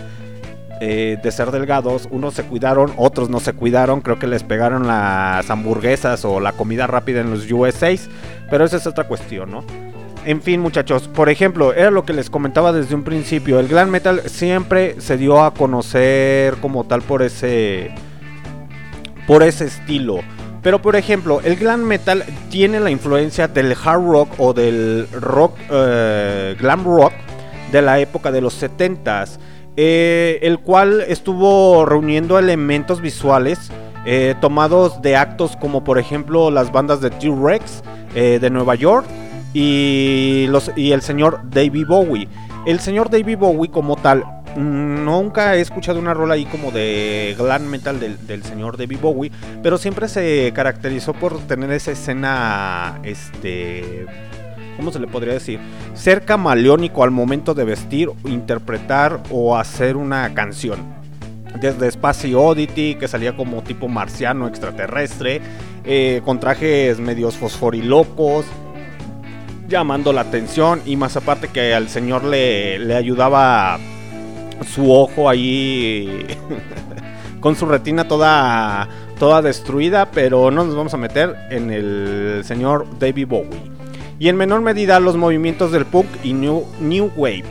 [0.82, 4.88] eh, de ser delgados, unos se cuidaron, otros no se cuidaron, creo que les pegaron
[4.88, 7.96] las hamburguesas o la comida rápida en los USA,
[8.50, 9.64] pero esa es otra cuestión, ¿no?
[10.26, 13.90] En fin, muchachos, por ejemplo, era lo que les comentaba desde un principio, el glam
[13.90, 17.92] metal siempre se dio a conocer como tal por ese
[19.28, 20.20] por ese estilo.
[20.62, 25.58] Pero por ejemplo, el glam metal tiene la influencia del hard rock o del rock
[25.70, 27.14] eh, glam rock
[27.72, 29.38] de la época de los 70s,
[29.78, 33.72] eh, el cual estuvo reuniendo elementos visuales
[34.06, 39.06] eh, tomados de actos como por ejemplo las bandas de T-Rex de Nueva York
[39.54, 42.30] y, los, y el señor David Bowie.
[42.66, 44.24] El señor David Bowie como tal
[44.56, 49.78] nunca he escuchado una rola ahí como de glam metal del, señor David Bowie, pero
[49.78, 54.06] siempre se caracterizó por tener esa escena, este,
[54.76, 55.60] ¿cómo se le podría decir?
[55.94, 60.80] Ser camaleónico al momento de vestir, interpretar o hacer una canción.
[61.60, 65.42] Desde Space Oddity, que salía como tipo marciano extraterrestre,
[65.86, 68.46] eh, con trajes medios fosforilocos,
[69.68, 73.80] llamando la atención y más aparte que al señor le, le ayudaba
[74.74, 76.26] su ojo ahí
[77.40, 78.88] con su retina toda,
[79.20, 83.75] toda destruida, pero no nos vamos a meter en el señor David Bowie.
[84.18, 86.66] Y en menor medida los movimientos del punk y New,
[87.16, 87.44] Wave,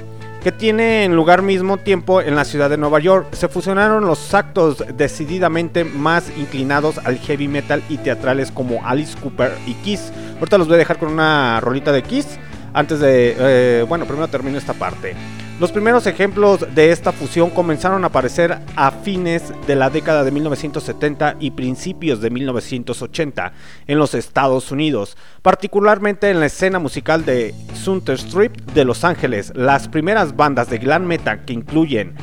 [0.43, 3.29] que tienen lugar mismo tiempo en la ciudad de Nueva York.
[3.33, 9.53] Se fusionaron los actos decididamente más inclinados al heavy metal y teatrales como Alice Cooper
[9.67, 10.11] y Kiss.
[10.39, 12.39] Ahorita los voy a dejar con una rolita de Kiss.
[12.73, 13.37] Antes de...
[13.39, 15.15] Eh, bueno, primero termino esta parte.
[15.61, 20.33] Los primeros ejemplos de esta fusión comenzaron a aparecer a fines de la década de
[20.33, 23.53] 1970 y principios de 1980
[23.87, 29.53] en los Estados Unidos, particularmente en la escena musical de Sunter Strip de Los Ángeles.
[29.55, 32.15] Las primeras bandas de glam metal que incluyen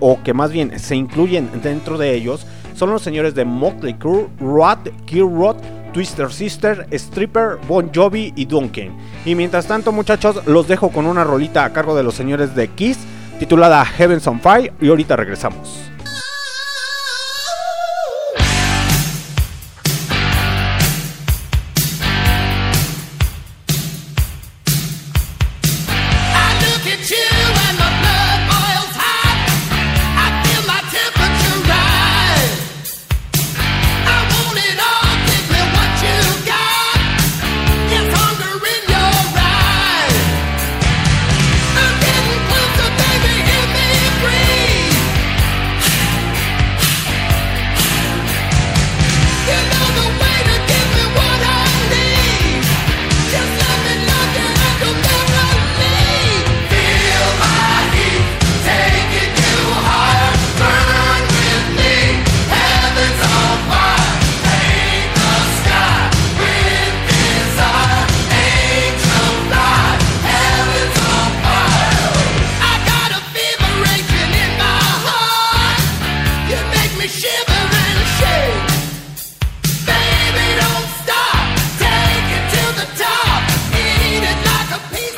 [0.00, 4.28] o que más bien se incluyen dentro de ellos son los señores de Motley Crue,
[4.38, 5.56] Rod, Kill Rod,
[5.94, 8.94] Twister Sister, Stripper, Bon Jovi y Duncan.
[9.24, 12.68] Y mientras tanto, muchachos, los dejo con una rolita a cargo de los señores de
[12.68, 12.98] Kiss
[13.38, 15.93] titulada Heavens on Fire y ahorita regresamos.
[79.86, 81.44] Baby, don't stop.
[81.78, 83.42] Take it to the top.
[83.72, 85.13] Eat it like a piece.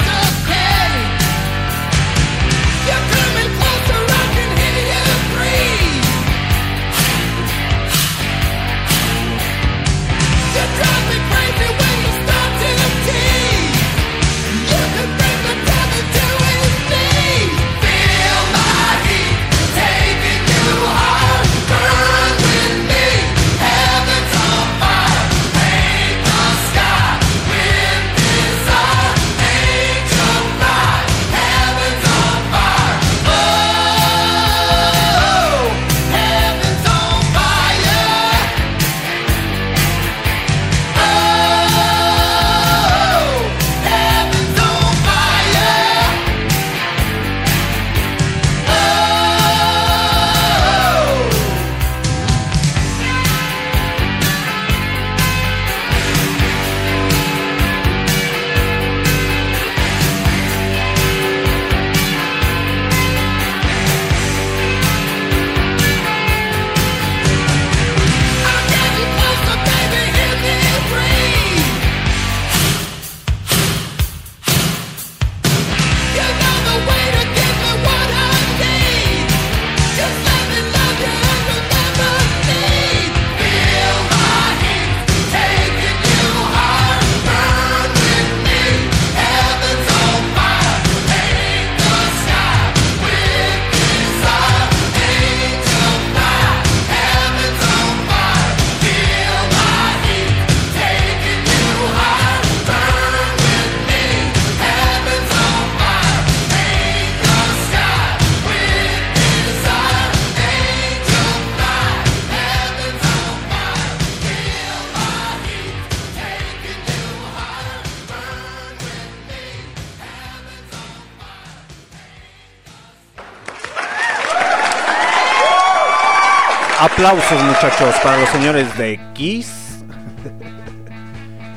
[126.97, 129.85] Aplausos muchachos para los señores de Kiss.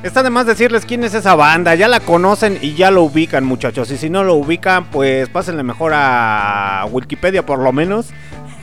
[0.04, 3.46] Está de más decirles quién es esa banda, ya la conocen y ya lo ubican
[3.46, 3.90] muchachos.
[3.90, 8.10] Y si no lo ubican, pues pásenle mejor a Wikipedia por lo menos.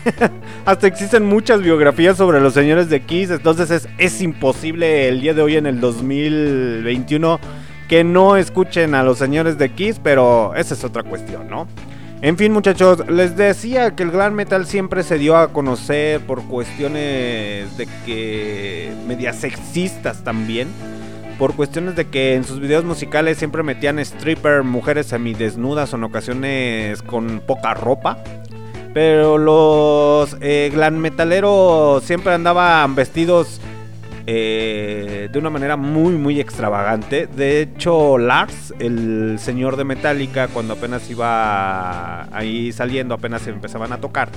[0.66, 5.32] Hasta existen muchas biografías sobre los señores de Kiss, entonces es, es imposible el día
[5.32, 7.40] de hoy en el 2021
[7.88, 11.68] que no escuchen a los señores de Kiss, pero esa es otra cuestión, ¿no?
[12.22, 16.42] En fin, muchachos, les decía que el glam metal siempre se dio a conocer por
[16.44, 20.68] cuestiones de que medias sexistas también.
[21.38, 26.04] Por cuestiones de que en sus videos musicales siempre metían stripper, mujeres semidesnudas o en
[26.04, 28.16] ocasiones con poca ropa.
[28.94, 33.60] Pero los eh, glam metaleros siempre andaban vestidos
[34.26, 37.26] eh, de una manera muy muy extravagante.
[37.28, 43.98] De hecho, Lars, el señor de Metallica, cuando apenas iba ahí saliendo, apenas empezaban a
[43.98, 44.28] tocar,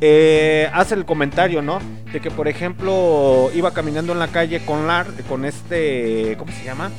[0.00, 1.78] eh, hace el comentario, ¿no?
[2.12, 6.64] De que, por ejemplo, iba caminando en la calle con Lars, con este, ¿cómo se
[6.64, 6.90] llama?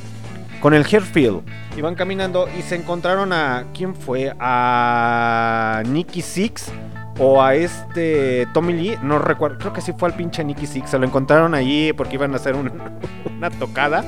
[0.60, 1.42] Con el Hairfield.
[1.76, 4.32] Iban caminando y se encontraron a, ¿quién fue?
[4.40, 6.72] A Nicky Six
[7.18, 10.90] o a este Tommy Lee, no recuerdo, creo que sí fue al pinche Nicky Six,
[10.90, 12.54] se lo encontraron allí porque iban a hacer
[13.36, 14.04] una tocada.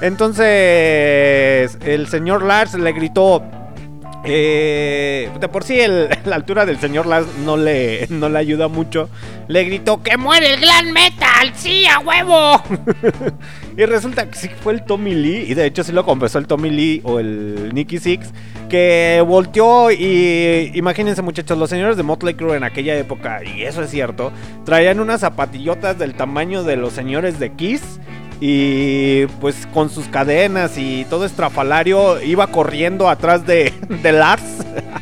[0.00, 3.42] Entonces el señor Lars le gritó,
[4.24, 5.78] eh, de por sí
[6.24, 9.08] la altura del señor Lars no le, no le ayuda mucho.
[9.48, 12.62] Le gritó que muere el Glam Metal, sí, a huevo.
[13.76, 16.46] y resulta que sí fue el Tommy Lee, y de hecho sí lo confesó el
[16.46, 18.30] Tommy Lee o el Nicky Six,
[18.68, 23.82] que volteó y imagínense muchachos, los señores de Motley Crue en aquella época, y eso
[23.82, 24.32] es cierto,
[24.64, 27.98] traían unas zapatillotas del tamaño de los señores de Kiss.
[28.40, 33.72] Y pues con sus cadenas y todo estrafalario iba corriendo atrás de,
[34.02, 34.42] Lars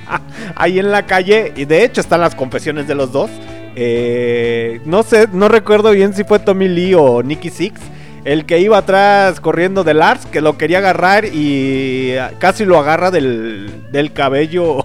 [0.57, 1.53] ahí en la calle.
[1.57, 3.31] Y de hecho están las confesiones de los dos.
[3.77, 7.81] Eh, no sé, no recuerdo bien si fue Tommy Lee o Nicky Six.
[8.25, 13.13] El que iba atrás corriendo de Lars, que lo quería agarrar y casi lo agarra
[13.13, 14.85] del, del cabello.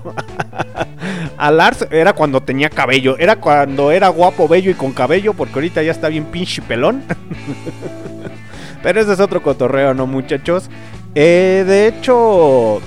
[1.37, 5.55] a Lars era cuando tenía cabello, era cuando era guapo, bello y con cabello, porque
[5.55, 7.03] ahorita ya está bien pinche pelón.
[8.83, 10.69] Pero ese es otro cotorreo, ¿no, muchachos?
[11.15, 12.81] Eh, de hecho,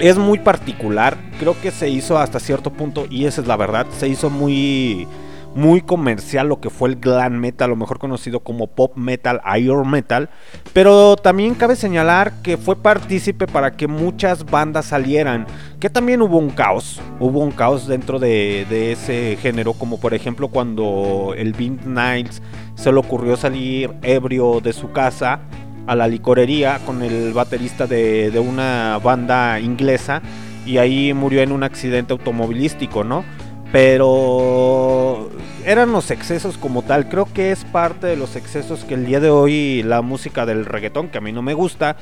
[0.00, 1.16] es muy particular.
[1.38, 5.06] Creo que se hizo hasta cierto punto, y esa es la verdad, se hizo muy,
[5.54, 9.90] muy comercial lo que fue el glam metal, lo mejor conocido como pop metal, iron
[9.90, 10.28] metal.
[10.72, 15.46] Pero también cabe señalar que fue partícipe para que muchas bandas salieran.
[15.78, 20.14] Que también hubo un caos, hubo un caos dentro de, de ese género, como por
[20.14, 22.42] ejemplo cuando el Vint Niles
[22.74, 25.40] se le ocurrió salir ebrio de su casa
[25.86, 30.22] a la licorería con el baterista de, una banda inglesa
[30.64, 33.24] y ahí murió en un accidente automovilístico, ¿no?
[33.72, 35.30] Pero
[35.64, 39.20] eran los excesos como tal, creo que es parte de los excesos que el día
[39.20, 41.96] de hoy la música del reggaetón, que a mí no me gusta,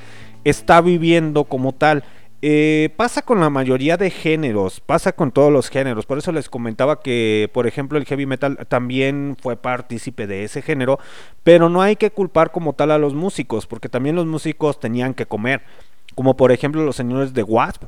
[0.45, 2.05] está viviendo como tal.
[2.41, 6.07] Eh, pasa con la mayoría de géneros, pasa con todos los géneros.
[6.07, 10.62] Por eso les comentaba que, por ejemplo, el heavy metal también fue partícipe de ese
[10.62, 10.99] género,
[11.43, 15.14] pero no hay que culpar como tal a los músicos, porque también los músicos tenían
[15.14, 15.62] que comer.
[16.14, 17.85] Como por ejemplo los señores de Wasp.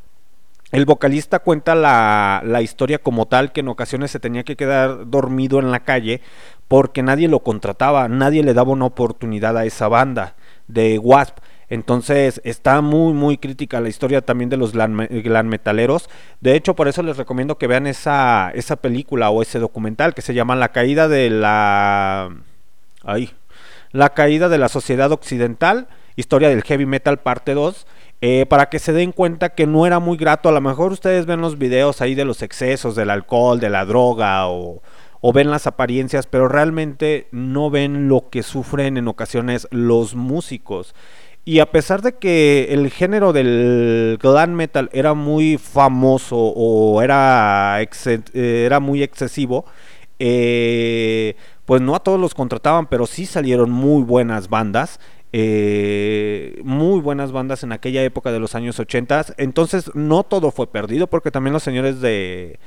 [0.72, 5.10] El vocalista cuenta la, la historia como tal que en ocasiones se tenía que quedar
[5.10, 6.20] dormido en la calle
[6.68, 10.36] porque nadie lo contrataba, nadie le daba una oportunidad a esa banda
[10.68, 11.38] de Wasp.
[11.70, 16.10] Entonces está muy, muy crítica la historia también de los glam, metaleros.
[16.40, 20.22] De hecho, por eso les recomiendo que vean esa, esa película o ese documental que
[20.22, 22.30] se llama La caída de la...
[23.92, 27.86] La caída de la sociedad occidental, historia del heavy metal parte 2.
[28.22, 30.48] Eh, para que se den cuenta que no era muy grato.
[30.48, 33.86] A lo mejor ustedes ven los videos ahí de los excesos, del alcohol, de la
[33.86, 34.82] droga o,
[35.32, 40.94] ven las apariencias, pero realmente no ven lo que sufren en ocasiones los músicos.
[41.46, 47.78] Y a pesar de que el género del glam metal era muy famoso o era,
[48.34, 49.64] era muy excesivo,
[50.18, 55.00] eh, pues no a todos los contrataban, pero sí salieron muy buenas bandas.
[55.32, 59.26] Eh, muy buenas bandas en aquella época de los años 80.
[59.36, 62.58] Entonces no todo fue perdido porque también los señores de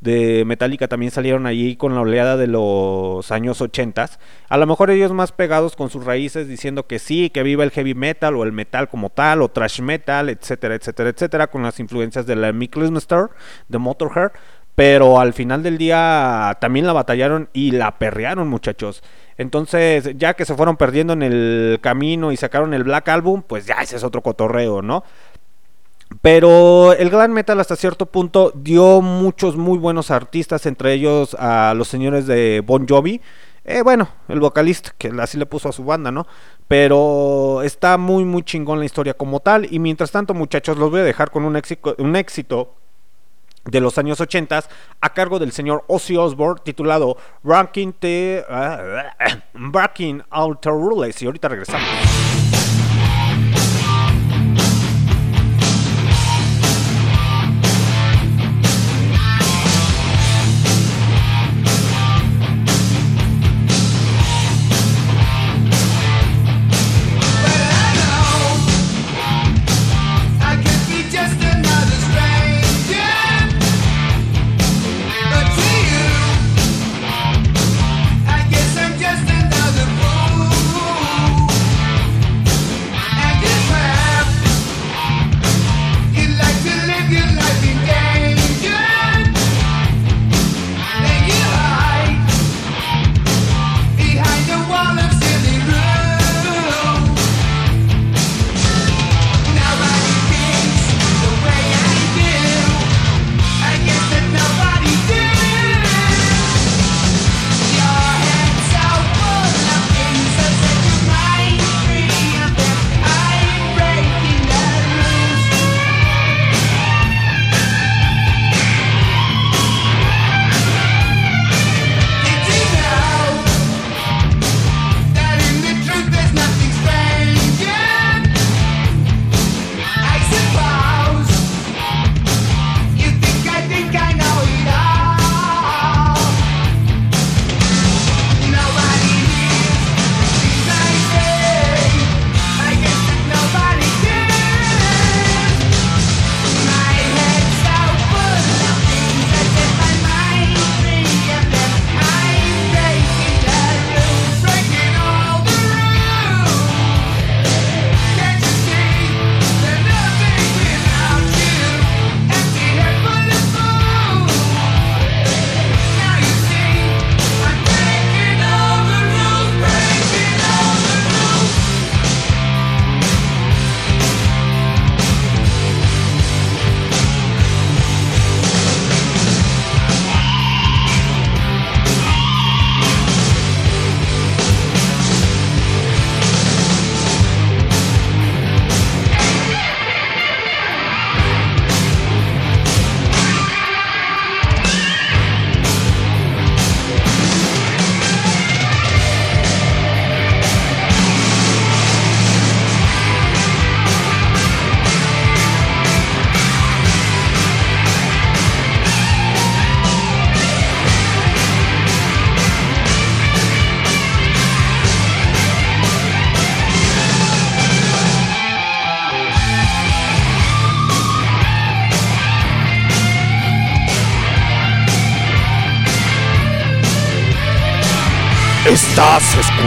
[0.00, 4.10] de Metallica también salieron allí con la oleada de los años 80.
[4.48, 7.70] A lo mejor ellos más pegados con sus raíces diciendo que sí, que viva el
[7.70, 11.80] heavy metal o el metal como tal o trash metal, etcétera, etcétera, etcétera, con las
[11.80, 12.54] influencias de la
[12.98, 13.30] Star,
[13.68, 14.30] de Motorhead.
[14.74, 19.02] Pero al final del día también la batallaron y la perrearon, muchachos.
[19.38, 23.66] Entonces, ya que se fueron perdiendo en el camino y sacaron el Black Album, pues
[23.66, 25.04] ya ese es otro cotorreo, ¿no?
[26.22, 31.74] Pero el glam metal hasta cierto punto dio muchos muy buenos artistas, entre ellos a
[31.76, 33.20] los señores de Bon Jovi.
[33.64, 36.26] Eh, bueno, el vocalista, que así le puso a su banda, ¿no?
[36.66, 39.68] Pero está muy, muy chingón la historia como tal.
[39.70, 42.74] Y mientras tanto, muchachos, los voy a dejar con un éxito, un éxito
[43.70, 44.64] de los años 80
[45.00, 52.47] a cargo del señor Ozzy Osbourne titulado Ranking the uh, Outer Rules y ahorita regresamos.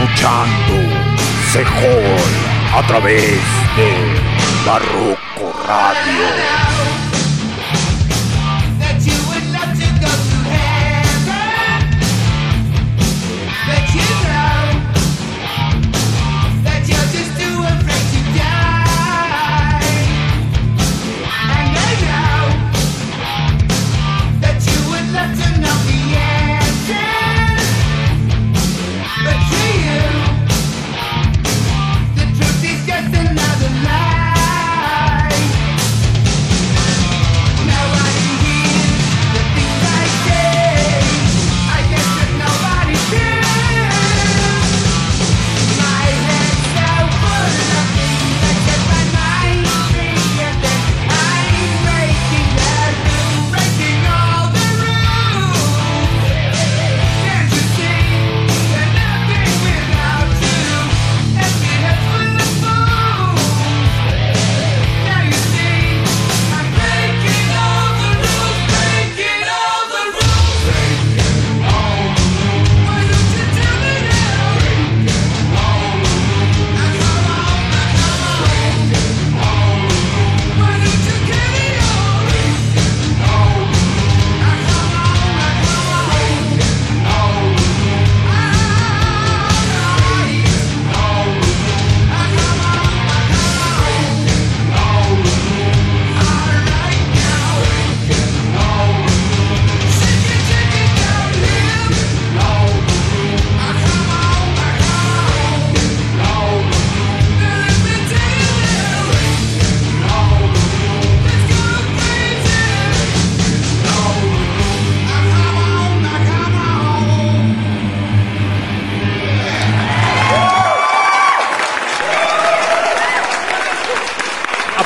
[0.02, 0.74] Escuchando
[1.52, 2.02] Sejol
[2.74, 3.38] a través
[3.76, 6.11] de Barroco Radio.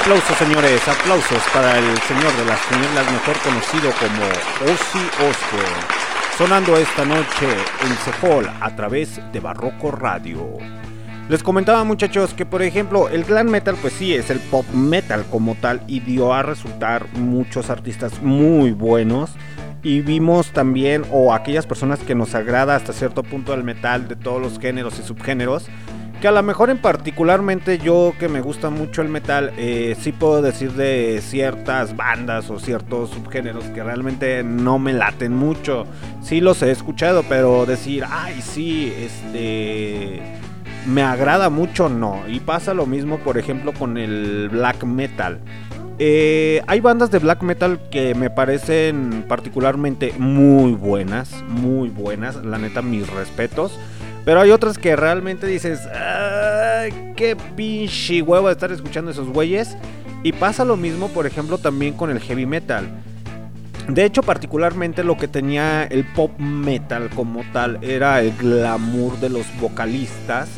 [0.06, 5.82] Aplausos, señores, aplausos para el señor de las tinieblas, mejor conocido como Ozzy Osbourne.
[6.38, 7.48] Sonando esta noche
[7.82, 10.58] en Cefol a través de Barroco Radio.
[11.28, 15.24] Les comentaba muchachos que por ejemplo el glam metal pues sí es el pop metal
[15.28, 19.32] como tal y dio a resultar muchos artistas muy buenos
[19.82, 24.14] y vimos también o aquellas personas que nos agrada hasta cierto punto el metal de
[24.14, 25.66] todos los géneros y subgéneros
[26.20, 30.12] que a lo mejor en particularmente yo que me gusta mucho el metal, eh, sí
[30.12, 35.86] puedo decir de ciertas bandas o ciertos subgéneros que realmente no me laten mucho.
[36.22, 40.22] Sí los he escuchado, pero decir, ay sí, este...
[40.86, 42.22] Me agrada mucho, no.
[42.28, 45.40] Y pasa lo mismo, por ejemplo, con el black metal.
[45.98, 52.36] Eh, hay bandas de black metal que me parecen particularmente muy buenas, muy buenas.
[52.44, 53.80] La neta, mis respetos.
[54.26, 59.76] Pero hay otras que realmente dices, ¡ay, qué pinche huevo de estar escuchando esos güeyes!
[60.24, 62.88] Y pasa lo mismo, por ejemplo, también con el heavy metal.
[63.86, 69.28] De hecho, particularmente lo que tenía el pop metal como tal era el glamour de
[69.28, 70.48] los vocalistas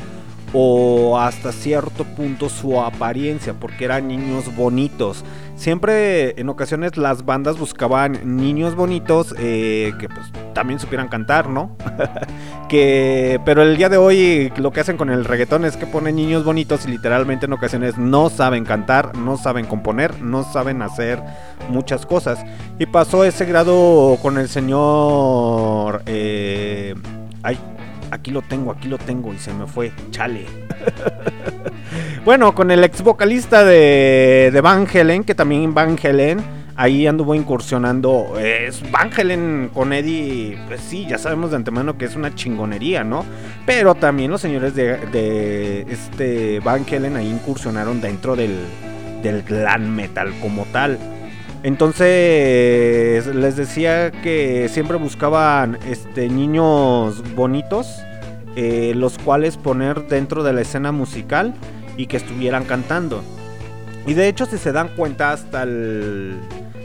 [0.53, 5.24] o hasta cierto punto su apariencia, porque eran niños bonitos.
[5.57, 11.76] Siempre en ocasiones las bandas buscaban niños bonitos eh, que pues también supieran cantar, ¿no?
[12.68, 16.14] que, pero el día de hoy lo que hacen con el reggaetón es que ponen
[16.14, 21.20] niños bonitos y literalmente en ocasiones no saben cantar, no saben componer, no saben hacer
[21.68, 22.38] muchas cosas.
[22.78, 26.03] Y pasó ese grado con el señor...
[26.07, 26.94] Eh,
[27.42, 27.59] ay,
[28.11, 30.47] aquí lo tengo, aquí lo tengo y se me fue, chale.
[32.25, 36.41] bueno, con el ex vocalista de, de Van Helen, que también Van Helen,
[36.79, 38.39] ahí anduvo incursionando.
[38.39, 43.05] Es Van Helen con Eddie, pues sí, ya sabemos de antemano que es una chingonería,
[43.05, 43.25] ¿no?
[43.67, 48.57] Pero también los señores de, este Van Helen ahí incursionaron dentro del,
[49.23, 50.99] del glam metal como tal.
[51.63, 58.01] Entonces les decía que siempre buscaban este, niños bonitos,
[58.55, 61.55] eh, los cuales poner dentro de la escena musical
[61.97, 63.23] y que estuvieran cantando.
[64.07, 66.39] Y de hecho si se dan cuenta hasta el...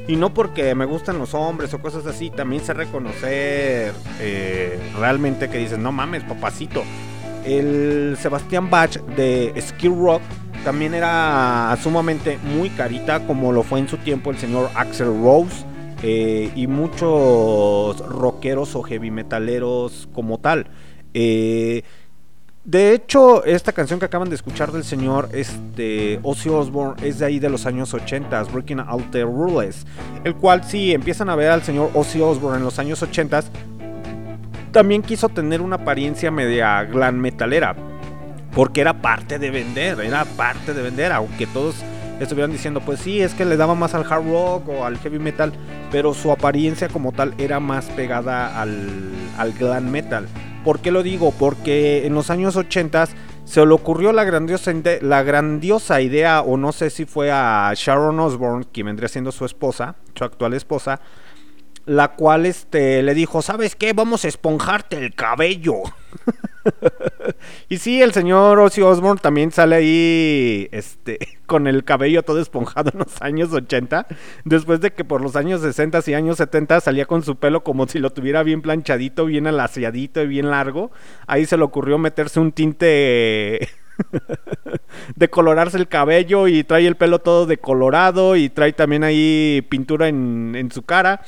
[0.08, 5.50] Y no porque me gustan los hombres o cosas así, también sé reconocer eh, realmente
[5.50, 6.84] que dicen, no mames, papacito.
[7.46, 10.22] El Sebastián Bach de Skill Rock
[10.64, 15.66] también era sumamente muy carita, como lo fue en su tiempo el señor Axel Rose
[16.02, 20.68] eh, y muchos rockeros o heavy metaleros como tal.
[21.14, 21.84] Eh,
[22.66, 27.26] de hecho, esta canción que acaban de escuchar del señor este, Ozzy Osbourne es de
[27.26, 29.86] ahí de los años 80, Breaking Out the Rules,
[30.24, 33.44] el cual si empiezan a ver al señor Ozzy Osbourne en los años 80,
[34.72, 37.76] también quiso tener una apariencia media glam metalera
[38.56, 41.76] porque era parte de vender, era parte de vender, aunque todos
[42.20, 45.20] estuvieran diciendo, pues sí, es que le daba más al hard rock o al heavy
[45.20, 45.54] metal,
[45.92, 50.28] pero su apariencia como tal era más pegada al, al glam metal.
[50.64, 51.34] ¿Por qué lo digo?
[51.38, 53.10] Porque en los años 80
[53.44, 58.20] se le ocurrió la grandiosa, la grandiosa idea, o no sé si fue a Sharon
[58.20, 61.02] Osbourne, quien vendría siendo su esposa, su actual esposa,
[61.86, 63.92] la cual este, le dijo, ¿sabes qué?
[63.92, 65.76] Vamos a esponjarte el cabello.
[67.70, 72.92] y sí, el señor Ozzy Osbourne también sale ahí este, con el cabello todo esponjado
[72.94, 74.08] en los años 80,
[74.46, 77.88] después de que por los años 60 y años 70 salía con su pelo como
[77.88, 80.92] si lo tuviera bien planchadito, bien alaciadito y bien largo.
[81.28, 83.70] Ahí se le ocurrió meterse un tinte
[85.16, 90.08] de colorarse el cabello y trae el pelo todo decolorado y trae también ahí pintura
[90.08, 91.22] en, en su cara.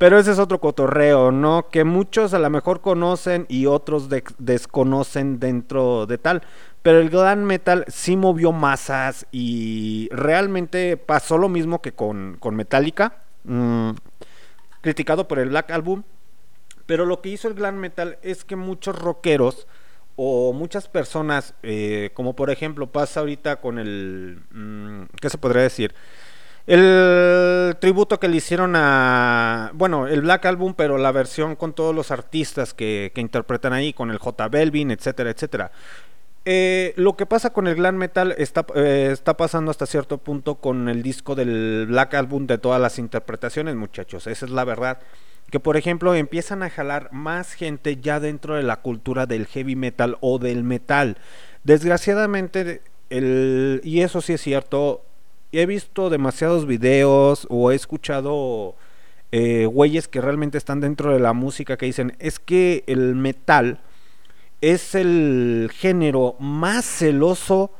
[0.00, 1.68] Pero ese es otro cotorreo, ¿no?
[1.68, 6.40] Que muchos a lo mejor conocen y otros desconocen dentro de tal.
[6.80, 12.56] Pero el glam metal sí movió masas y realmente pasó lo mismo que con, con
[12.56, 13.24] Metallica.
[13.44, 13.90] Mm,
[14.80, 16.02] criticado por el Black Album.
[16.86, 19.66] Pero lo que hizo el glam metal es que muchos rockeros
[20.16, 24.40] o muchas personas, eh, como por ejemplo pasa ahorita con el...
[24.50, 25.94] Mm, ¿Qué se podría decir?
[26.66, 29.70] El tributo que le hicieron a.
[29.74, 34.10] Bueno, el Black Album, pero la versión con todos los artistas que, interpretan ahí, con
[34.10, 34.48] el J.
[34.48, 35.72] Belvin, etcétera, etcétera.
[36.44, 40.56] Eh, lo que pasa con el glam metal está, eh, está pasando hasta cierto punto
[40.56, 44.26] con el disco del Black Album de todas las interpretaciones, muchachos.
[44.26, 44.98] Esa es la verdad.
[45.50, 49.76] Que por ejemplo empiezan a jalar más gente ya dentro de la cultura del heavy
[49.76, 51.18] metal o del metal.
[51.64, 55.04] Desgraciadamente, el, y eso sí es cierto,
[55.52, 58.76] he visto demasiados videos o he escuchado
[59.32, 63.80] eh, güeyes que realmente están dentro de la música que dicen es que el metal
[64.60, 67.72] es el género más celoso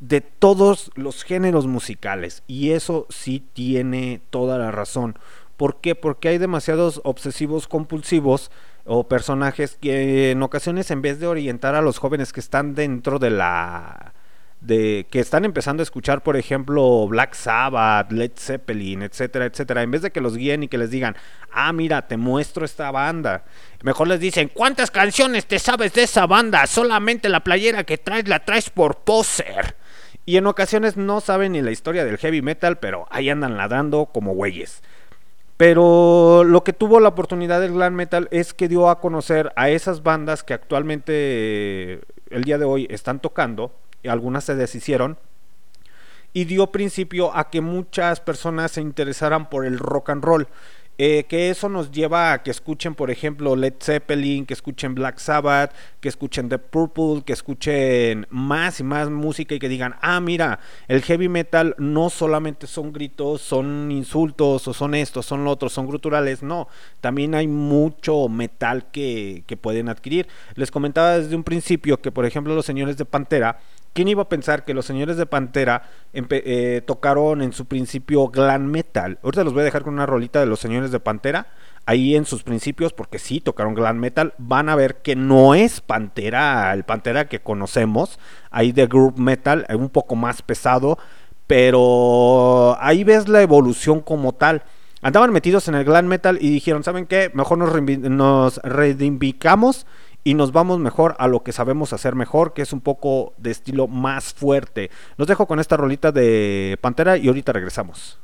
[0.00, 2.42] de todos los géneros musicales.
[2.46, 5.18] Y eso sí tiene toda la razón.
[5.56, 5.94] ¿Por qué?
[5.94, 8.50] Porque hay demasiados obsesivos compulsivos
[8.84, 13.18] o personajes que en ocasiones en vez de orientar a los jóvenes que están dentro
[13.18, 14.14] de la
[14.60, 19.90] de que están empezando a escuchar, por ejemplo, Black Sabbath, Led Zeppelin, etcétera, etcétera, en
[19.90, 21.16] vez de que los guíen y que les digan,
[21.52, 23.44] ah, mira, te muestro esta banda,
[23.82, 26.66] mejor les dicen, ¿cuántas canciones te sabes de esa banda?
[26.66, 29.76] Solamente la playera que traes la traes por poser.
[30.26, 34.10] Y en ocasiones no saben ni la historia del heavy metal, pero ahí andan ladrando
[34.12, 34.82] como güeyes.
[35.56, 39.70] Pero lo que tuvo la oportunidad del glam metal es que dio a conocer a
[39.70, 42.00] esas bandas que actualmente
[42.30, 43.72] el día de hoy están tocando
[44.06, 45.18] algunas se deshicieron,
[46.32, 50.48] y dio principio a que muchas personas se interesaran por el rock and roll.
[51.00, 55.18] Eh, que eso nos lleva a que escuchen, por ejemplo, Led Zeppelin, que escuchen Black
[55.18, 60.18] Sabbath, que escuchen The Purple, que escuchen más y más música y que digan, ah,
[60.20, 60.58] mira,
[60.88, 65.72] el heavy metal no solamente son gritos, son insultos o son estos, son lo otros,
[65.72, 66.66] son gruturales, no,
[67.00, 70.26] también hay mucho metal que, que pueden adquirir.
[70.56, 73.60] Les comentaba desde un principio que, por ejemplo, los señores de Pantera,
[73.98, 78.66] ¿Quién iba a pensar que los señores de Pantera eh, tocaron en su principio glam
[78.66, 79.18] metal?
[79.24, 81.48] Ahorita los voy a dejar con una rolita de los señores de Pantera.
[81.84, 85.80] Ahí en sus principios, porque sí tocaron glam metal, van a ver que no es
[85.80, 88.20] Pantera, el Pantera que conocemos.
[88.52, 90.96] Ahí de group metal, eh, un poco más pesado.
[91.48, 94.62] Pero ahí ves la evolución como tal.
[95.02, 97.32] Andaban metidos en el glam metal y dijeron, ¿saben qué?
[97.34, 99.86] Mejor nos, nos reivindicamos
[100.28, 103.50] y nos vamos mejor a lo que sabemos hacer mejor, que es un poco de
[103.50, 104.90] estilo más fuerte.
[105.16, 108.18] Los dejo con esta rolita de Pantera y ahorita regresamos.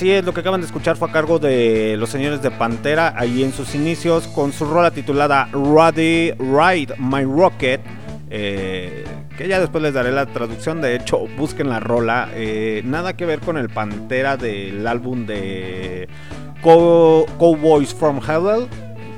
[0.00, 3.12] Así es, lo que acaban de escuchar fue a cargo de los señores de Pantera,
[3.18, 7.82] ahí en sus inicios, con su rola titulada Ready Ride My Rocket.
[8.30, 9.04] Eh,
[9.36, 12.30] que ya después les daré la traducción, de hecho, busquen la rola.
[12.32, 16.08] Eh, nada que ver con el Pantera del álbum de
[16.62, 18.68] Cowboys from Hell.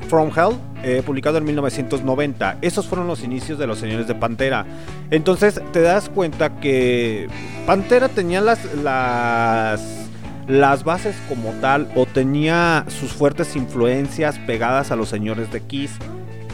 [0.09, 2.59] From Hell eh, publicado en 1990.
[2.60, 4.66] Esos fueron los inicios de los señores de Pantera.
[5.12, 7.28] Entonces te das cuenta que
[7.66, 10.01] Pantera tenía las, las,
[10.48, 15.93] las bases como tal o tenía sus fuertes influencias pegadas a los señores de Kiss.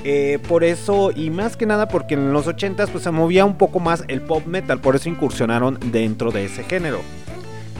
[0.04, 3.56] Eh, por eso, y más que nada porque en los 80s pues, se movía un
[3.56, 7.00] poco más el pop metal, por eso incursionaron dentro de ese género.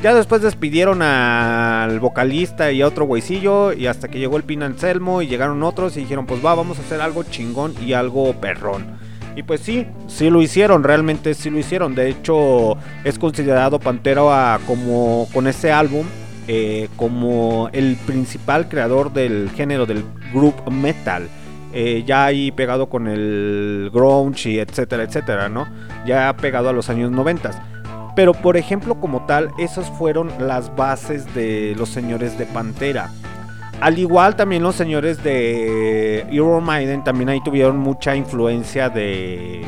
[0.03, 3.73] Ya después despidieron al vocalista y a otro güeycillo.
[3.73, 6.79] Y hasta que llegó el Pin Anselmo y llegaron otros y dijeron, pues va, vamos
[6.79, 8.97] a hacer algo chingón y algo perrón.
[9.39, 11.94] Y pues sí, sí lo hicieron, realmente sí lo hicieron.
[11.94, 16.05] De hecho, es considerado Pantera como con ese álbum
[16.48, 20.02] eh, como el principal creador del género del
[20.35, 21.28] group metal.
[21.73, 25.69] Eh, ya ahí pegado con el grunge y etcétera, etcétera, ¿no?
[26.05, 28.15] Ya pegado a los años 90.
[28.16, 33.12] Pero por ejemplo como tal, esas fueron las bases de los señores de Pantera.
[33.81, 39.63] Al igual también los señores de Euro Maiden también ahí tuvieron mucha influencia de,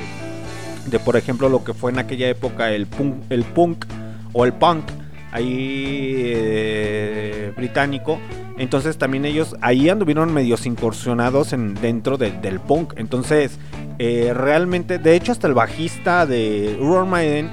[0.87, 3.85] de por ejemplo lo que fue en aquella época el punk, el punk
[4.32, 4.85] o el punk
[5.32, 8.19] ahí eh, británico.
[8.59, 12.95] Entonces también ellos ahí anduvieron medios incursionados en, dentro del punk.
[12.97, 13.59] Entonces
[13.99, 17.49] eh, realmente, de hecho hasta el bajista de Euro Maiden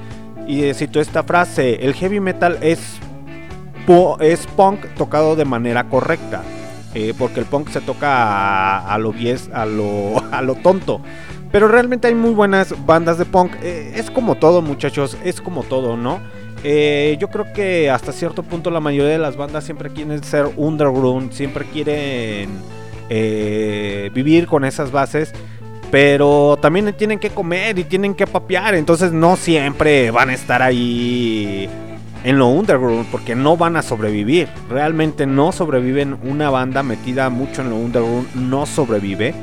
[0.48, 3.00] y cito esta frase, el heavy metal es,
[4.20, 6.44] es punk tocado de manera correcta.
[6.94, 9.14] Eh, porque el punk se toca a, lo
[9.54, 11.02] a lo, a lo tonto.
[11.52, 13.54] Pero realmente hay muy buenas bandas de punk.
[13.62, 15.18] Eh, es como todo, muchachos.
[15.24, 16.20] Es como todo, ¿no?
[16.64, 20.48] Eh, yo creo que hasta cierto punto la mayoría de las bandas siempre quieren ser
[20.58, 21.32] underground.
[21.32, 22.50] Siempre quieren
[24.14, 25.34] vivir con esas bases.
[25.92, 28.76] Pero también tienen que comer y tienen que papear.
[28.76, 31.70] Entonces no siempre van a estar ahí
[32.24, 34.48] en lo underground porque no van a sobrevivir.
[34.70, 36.18] Realmente no sobreviven.
[36.24, 39.34] Una banda metida mucho en lo underground no sobrevive.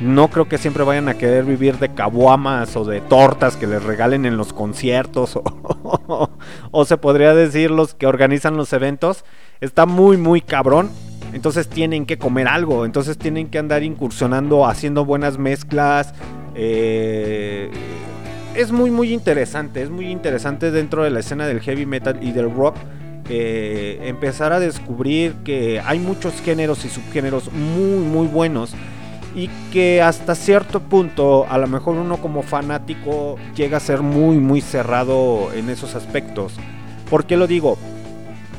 [0.00, 3.82] No creo que siempre vayan a querer vivir de cabuamas o de tortas que les
[3.82, 6.30] regalen en los conciertos o,
[6.72, 9.24] o se podría decir los que organizan los eventos.
[9.60, 10.90] Está muy muy cabrón
[11.32, 16.14] entonces tienen que comer algo, entonces tienen que andar incursionando, haciendo buenas mezclas.
[16.54, 17.70] Eh,
[18.54, 22.32] es muy muy interesante, es muy interesante dentro de la escena del heavy metal y
[22.32, 22.76] del rock.
[23.28, 28.74] Eh, empezar a descubrir que hay muchos géneros y subgéneros muy muy buenos
[29.34, 34.36] y que hasta cierto punto a lo mejor uno como fanático llega a ser muy
[34.38, 36.54] muy cerrado en esos aspectos.
[37.08, 37.78] ¿Por qué lo digo?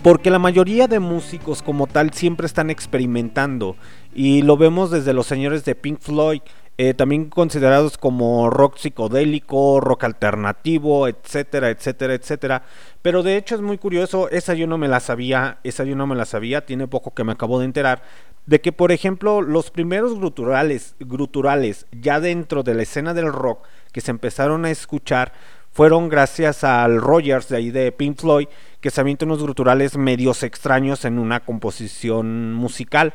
[0.02, 3.78] Porque la mayoría de músicos como tal siempre están experimentando.
[4.14, 6.42] Y lo vemos desde los señores de Pink Floyd.
[6.80, 12.64] Eh, también considerados como rock psicodélico, rock alternativo, etcétera, etcétera, etcétera.
[13.04, 16.08] Pero de hecho es muy curioso, esa yo no me la sabía, esa yo no
[16.08, 18.02] me la sabía, tiene poco que me acabo de enterar,
[18.48, 23.66] de que por ejemplo los primeros gruturales, gruturales ya dentro de la escena del rock
[23.92, 25.34] que se empezaron a escuchar
[25.74, 28.48] fueron gracias al Rogers de ahí de Pink Floyd,
[28.80, 33.14] que se avienta unos gruturales medios extraños en una composición musical.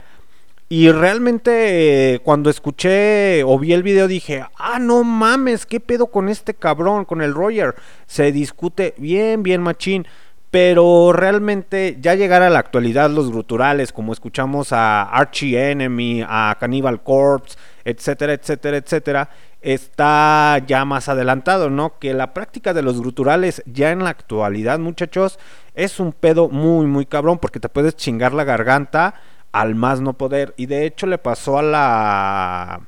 [0.70, 6.08] Y realmente eh, cuando escuché o vi el video dije, ah, no mames, ¿qué pedo
[6.08, 7.74] con este cabrón, con el Roger?
[8.06, 10.06] Se discute bien, bien machín.
[10.50, 16.56] Pero realmente ya llegar a la actualidad los gruturales, como escuchamos a Archie Enemy, a
[16.58, 19.30] Cannibal Corpse, etcétera, etcétera, etcétera,
[19.60, 21.98] está ya más adelantado, ¿no?
[21.98, 25.38] Que la práctica de los gruturales ya en la actualidad, muchachos,
[25.74, 29.14] es un pedo muy, muy cabrón porque te puedes chingar la garganta
[29.52, 30.54] al más no poder.
[30.56, 32.80] Y de hecho le pasó a la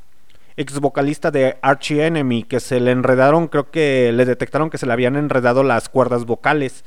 [0.56, 4.86] ex vocalista de Archie Enemy que se le enredaron, creo que le detectaron que se
[4.86, 6.84] le habían enredado las cuerdas vocales.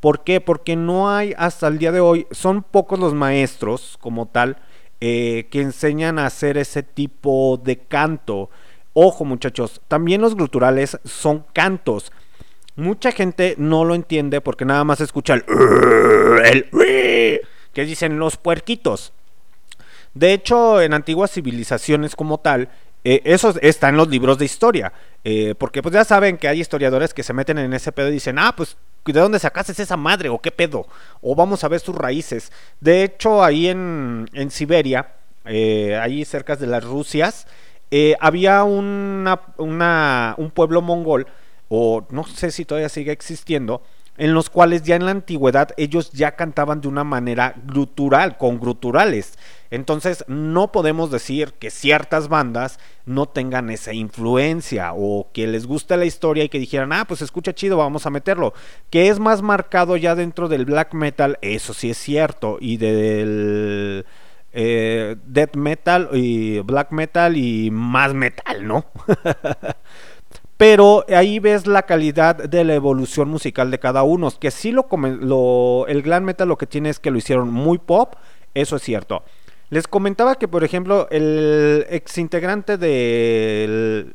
[0.00, 0.40] ¿Por qué?
[0.40, 4.58] Porque no hay hasta el día de hoy, son pocos los maestros como tal
[5.00, 8.50] eh, que enseñan a hacer ese tipo de canto.
[8.92, 12.12] Ojo muchachos, también los gruturales son cantos.
[12.76, 15.44] Mucha gente no lo entiende porque nada más escucha el,
[16.44, 16.70] el
[17.72, 19.12] que dicen los puerquitos.
[20.16, 22.68] De hecho, en antiguas civilizaciones como tal,
[23.04, 24.92] eh, eso está en los libros de historia.
[25.24, 28.12] Eh, porque pues ya saben que hay historiadores que se meten en ese pedo y
[28.12, 28.76] dicen, ah, pues
[29.12, 30.28] ¿de dónde sacaste esa madre?
[30.28, 30.86] ¿O qué pedo?
[31.20, 32.50] O vamos a ver sus raíces.
[32.80, 35.14] De hecho, ahí en, en Siberia,
[35.44, 37.46] eh, ahí cerca de las Rusias,
[37.90, 41.26] eh, había una, un pueblo mongol
[41.68, 43.82] o no sé si todavía sigue existiendo,
[44.18, 48.58] en los cuales ya en la antigüedad ellos ya cantaban de una manera grutural, con
[48.58, 49.38] gruturales.
[49.70, 55.96] Entonces no podemos decir que ciertas bandas no tengan esa influencia o que les guste
[55.96, 58.54] la historia y que dijeran, ah, pues escucha chido, vamos a meterlo.
[58.90, 64.06] Que es más marcado ya dentro del black metal, eso sí es cierto, y del
[64.52, 68.86] eh, death metal y black metal y más metal, ¿no?
[70.56, 74.30] Pero ahí ves la calidad de la evolución musical de cada uno.
[74.38, 74.86] Que sí lo,
[75.20, 78.14] lo el glam metal lo que tiene es que lo hicieron muy pop,
[78.54, 79.22] eso es cierto.
[79.68, 84.06] Les comentaba que, por ejemplo, el ex integrante de,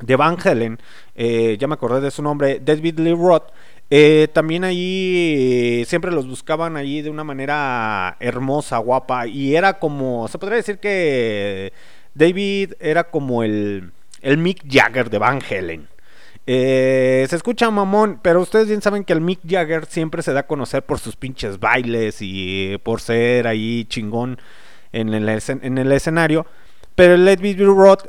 [0.00, 0.78] de Van Helen,
[1.14, 3.50] eh, ya me acordé de su nombre, David Lee Roth,
[3.90, 10.26] eh, también ahí siempre los buscaban ahí de una manera hermosa, guapa, y era como,
[10.28, 11.74] se podría decir que
[12.14, 13.92] David era como el
[14.24, 15.88] el Mick Jagger de Van Helen.
[16.46, 20.40] Eh, se escucha mamón, pero ustedes bien saben que el Mick Jagger siempre se da
[20.40, 24.38] a conocer por sus pinches bailes y por ser ahí chingón
[24.92, 26.46] en el, en el escenario.
[26.94, 27.60] Pero el David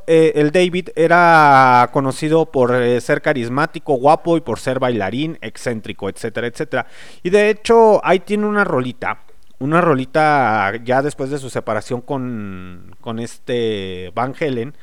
[0.05, 6.07] eh, el David era conocido por eh, ser carismático, guapo y por ser bailarín, excéntrico,
[6.07, 6.85] etcétera, etcétera.
[7.23, 9.21] Y de hecho, ahí tiene una rolita.
[9.57, 14.75] Una rolita ya después de su separación con, con este Van Helen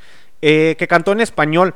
[0.42, 1.74] eh, que cantó en español.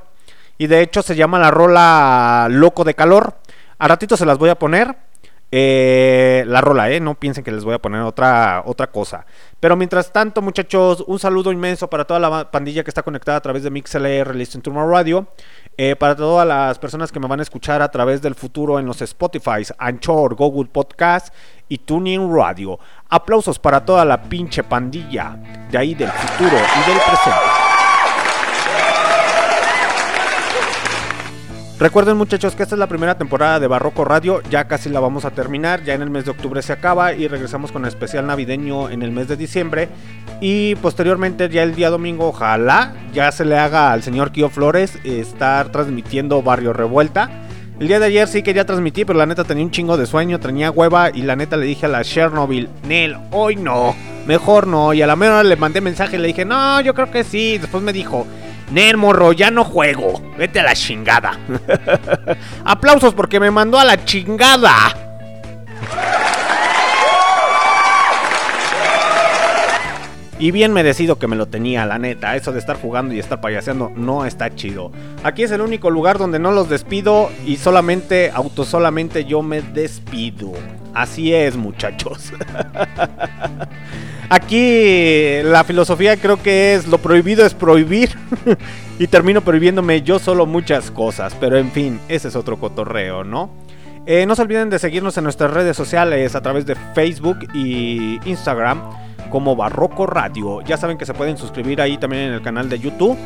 [0.58, 3.36] Y de hecho se llama la rola Loco de Calor.
[3.78, 4.96] A ratito se las voy a poner.
[5.52, 6.98] Eh, la rola, ¿eh?
[6.98, 9.26] No piensen que les voy a poner otra, otra cosa.
[9.60, 13.40] Pero mientras tanto, muchachos, un saludo inmenso para toda la pandilla que está conectada a
[13.40, 15.28] través de MixLR Listen to My Radio.
[15.78, 18.86] Eh, para todas las personas que me van a escuchar a través del futuro en
[18.86, 21.32] los Spotify, Anchor, Google Podcast
[21.68, 22.78] y Tuning Radio.
[23.08, 25.38] Aplausos para toda la pinche pandilla
[25.70, 27.65] de ahí del futuro y del presente.
[31.78, 35.26] Recuerden muchachos que esta es la primera temporada de Barroco Radio, ya casi la vamos
[35.26, 38.26] a terminar, ya en el mes de octubre se acaba y regresamos con el especial
[38.26, 39.90] navideño en el mes de diciembre
[40.40, 44.98] y posteriormente ya el día domingo ojalá ya se le haga al señor Kio Flores
[45.04, 47.42] estar transmitiendo Barrio Revuelta.
[47.78, 50.40] El día de ayer sí quería transmitir, pero la neta tenía un chingo de sueño,
[50.40, 53.94] tenía hueva y la neta le dije a la Chernobyl, Nel, hoy no,
[54.26, 54.94] mejor no.
[54.94, 57.58] Y a la mera le mandé mensaje y le dije, no, yo creo que sí.
[57.58, 58.26] Después me dijo,
[58.70, 60.20] Ner, morro, ya no juego.
[60.36, 61.38] Vete a la chingada.
[62.64, 65.06] Aplausos porque me mandó a la chingada.
[70.38, 72.36] Y bien merecido que me lo tenía, la neta.
[72.36, 74.92] Eso de estar jugando y estar payaseando no está chido.
[75.24, 80.52] Aquí es el único lugar donde no los despido y solamente, autosolamente yo me despido.
[80.96, 82.32] Así es, muchachos.
[84.30, 88.16] Aquí la filosofía creo que es lo prohibido es prohibir.
[88.98, 91.36] y termino prohibiéndome yo solo muchas cosas.
[91.38, 93.50] Pero en fin, ese es otro cotorreo, ¿no?
[94.06, 98.18] Eh, no se olviden de seguirnos en nuestras redes sociales a través de Facebook y
[98.24, 98.80] Instagram
[99.30, 100.60] como Barroco Radio.
[100.62, 103.16] Ya saben que se pueden suscribir ahí también en el canal de YouTube.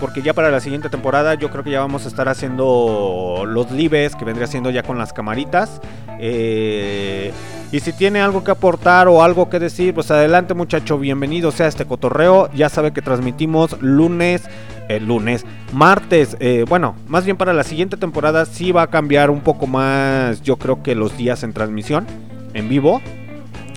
[0.00, 3.70] Porque ya para la siguiente temporada yo creo que ya vamos a estar haciendo los
[3.70, 5.82] lives que vendría siendo ya con las camaritas.
[6.18, 7.32] Eh,
[7.70, 11.66] y si tiene algo que aportar o algo que decir, pues adelante muchacho, bienvenido sea
[11.66, 12.50] este cotorreo.
[12.54, 14.48] Ya sabe que transmitimos lunes,
[14.88, 16.34] el lunes, martes.
[16.40, 20.40] Eh, bueno, más bien para la siguiente temporada sí va a cambiar un poco más,
[20.40, 22.06] yo creo que los días en transmisión,
[22.54, 23.02] en vivo.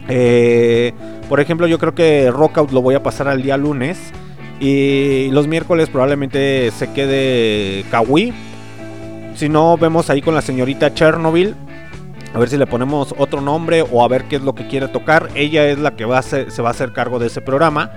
[0.08, 0.94] Eh,
[1.34, 3.98] por ejemplo, yo creo que Rockout lo voy a pasar al día lunes.
[4.60, 8.32] Y los miércoles probablemente se quede Kawi.
[9.34, 11.56] Si no, vemos ahí con la señorita Chernobyl.
[12.36, 14.90] A ver si le ponemos otro nombre o a ver qué es lo que quiere
[14.90, 15.30] tocar.
[15.34, 17.90] Ella es la que va se va a hacer cargo de ese programa.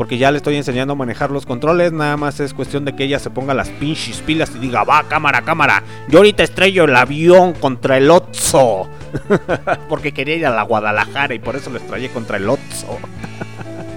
[0.00, 1.92] Porque ya le estoy enseñando a manejar los controles.
[1.92, 5.02] Nada más es cuestión de que ella se ponga las pinches pilas y diga, va,
[5.02, 5.82] cámara, cámara.
[6.08, 8.88] Yo ahorita estrello el avión contra el Otso.
[9.90, 12.98] Porque quería ir a la Guadalajara y por eso lo estrellé contra el Otso.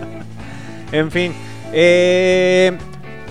[0.91, 1.31] en fin.
[1.71, 2.77] Eh,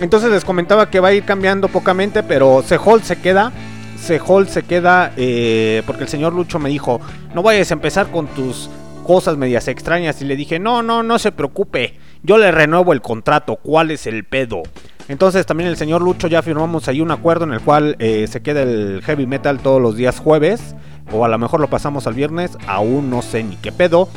[0.01, 3.53] entonces les comentaba que va a ir cambiando pocamente, pero Sehol se queda.
[3.99, 7.03] Sehol se queda eh, porque el señor Lucho me dijo,
[7.35, 8.71] no vayas a empezar con tus
[9.03, 10.23] cosas medias extrañas.
[10.23, 11.99] Y le dije, no, no, no se preocupe.
[12.25, 13.57] Yo le renuevo el contrato.
[13.57, 14.63] ¿Cuál es el pedo?
[15.09, 18.43] Entonces también el señor Lucho ya firmamos ahí un acuerdo en el cual eh, se
[18.43, 20.77] queda el heavy metal todos los días jueves.
[21.13, 22.57] O a lo mejor lo pasamos al viernes.
[22.69, 24.09] Aún no sé ni qué pedo.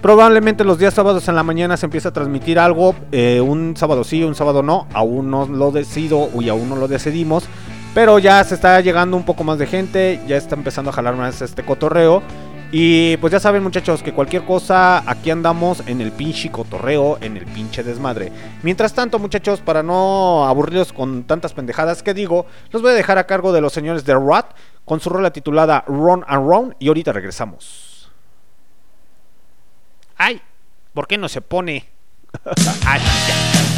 [0.00, 2.94] Probablemente los días sábados en la mañana se empieza a transmitir algo.
[3.10, 4.86] Eh, un sábado sí, un sábado no.
[4.94, 7.48] Aún no lo decido y aún no lo decidimos.
[7.94, 10.20] Pero ya se está llegando un poco más de gente.
[10.28, 12.22] Ya está empezando a jalar más este cotorreo.
[12.72, 17.36] Y pues ya saben muchachos que cualquier cosa, aquí andamos en el pinche cotorreo, en
[17.36, 18.30] el pinche desmadre.
[18.62, 23.18] Mientras tanto muchachos, para no aburrirlos con tantas pendejadas que digo, los voy a dejar
[23.18, 26.86] a cargo de los señores de Rat con su rola titulada Run and Run y
[26.88, 28.10] ahorita regresamos.
[30.16, 30.40] ¡Ay!
[30.94, 31.88] ¿Por qué no se pone?
[32.86, 33.69] ¡Ay, ya!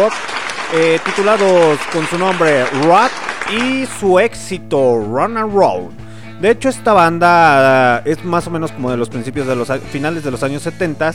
[0.00, 0.12] Rock,
[0.74, 3.10] eh, titulados con su nombre Rat
[3.52, 5.90] y su éxito Run and Roll.
[6.40, 9.70] De hecho esta banda eh, es más o menos como de los principios de los
[9.90, 11.12] finales de los años 70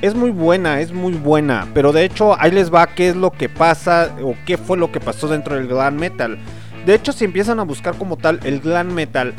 [0.00, 1.68] Es muy buena, es muy buena.
[1.74, 4.90] Pero de hecho, ahí les va qué es lo que pasa o qué fue lo
[4.90, 6.38] que pasó dentro del glam metal.
[6.84, 9.32] De hecho, si empiezan a buscar como tal el glam metal,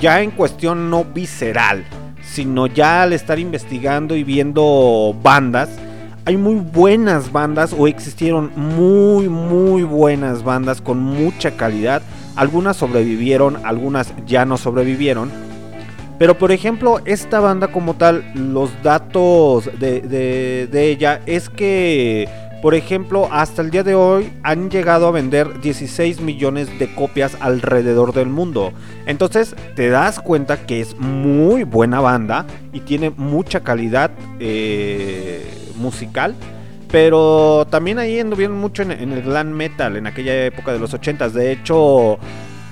[0.00, 1.84] ya en cuestión no visceral,
[2.22, 5.68] sino ya al estar investigando y viendo bandas,
[6.28, 12.02] hay muy buenas bandas o existieron muy muy buenas bandas con mucha calidad.
[12.36, 15.30] Algunas sobrevivieron, algunas ya no sobrevivieron.
[16.18, 22.28] Pero por ejemplo, esta banda como tal, los datos de, de ella es que
[22.60, 27.36] por ejemplo, hasta el día de hoy han llegado a vender 16 millones de copias
[27.40, 28.72] alrededor del mundo.
[29.06, 34.10] Entonces te das cuenta que es muy buena banda y tiene mucha calidad
[34.40, 36.34] eh, musical.
[36.90, 41.30] Pero también ahí anduvieron mucho en, el glam metal en aquella época de los 80s.
[41.30, 42.18] De hecho,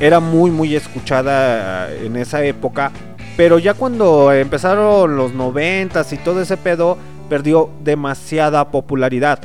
[0.01, 2.91] era muy muy escuchada en esa época.
[3.37, 6.97] Pero ya cuando empezaron los 90s y todo ese pedo,
[7.29, 9.41] perdió demasiada popularidad.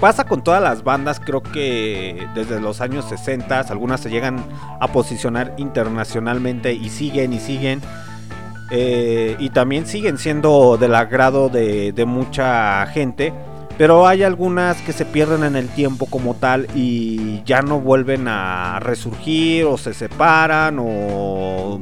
[0.00, 4.44] Pasa con todas las bandas, creo que desde los años 60 algunas se llegan
[4.78, 7.80] a posicionar internacionalmente y siguen y siguen.
[8.70, 13.32] Eh, y también siguen siendo del agrado de, mucha gente.
[13.76, 18.28] Pero hay algunas que se pierden en el tiempo como tal y ya no vuelven
[18.28, 21.80] a resurgir o se separan o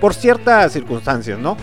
[0.00, 1.56] por ciertas circunstancias, ¿no?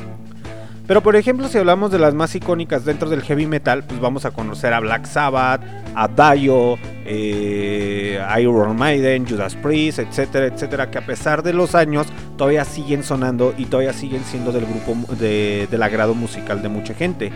[0.90, 4.26] Pero por ejemplo, si hablamos de las más icónicas dentro del heavy metal, pues vamos
[4.26, 5.62] a conocer a Black Sabbath,
[5.94, 12.08] a Dio, eh, Iron Maiden, Judas Priest, etcétera, etcétera, que a pesar de los años
[12.40, 17.32] todavía siguen sonando y todavía siguen siendo del grupo del agrado musical de mucha gente.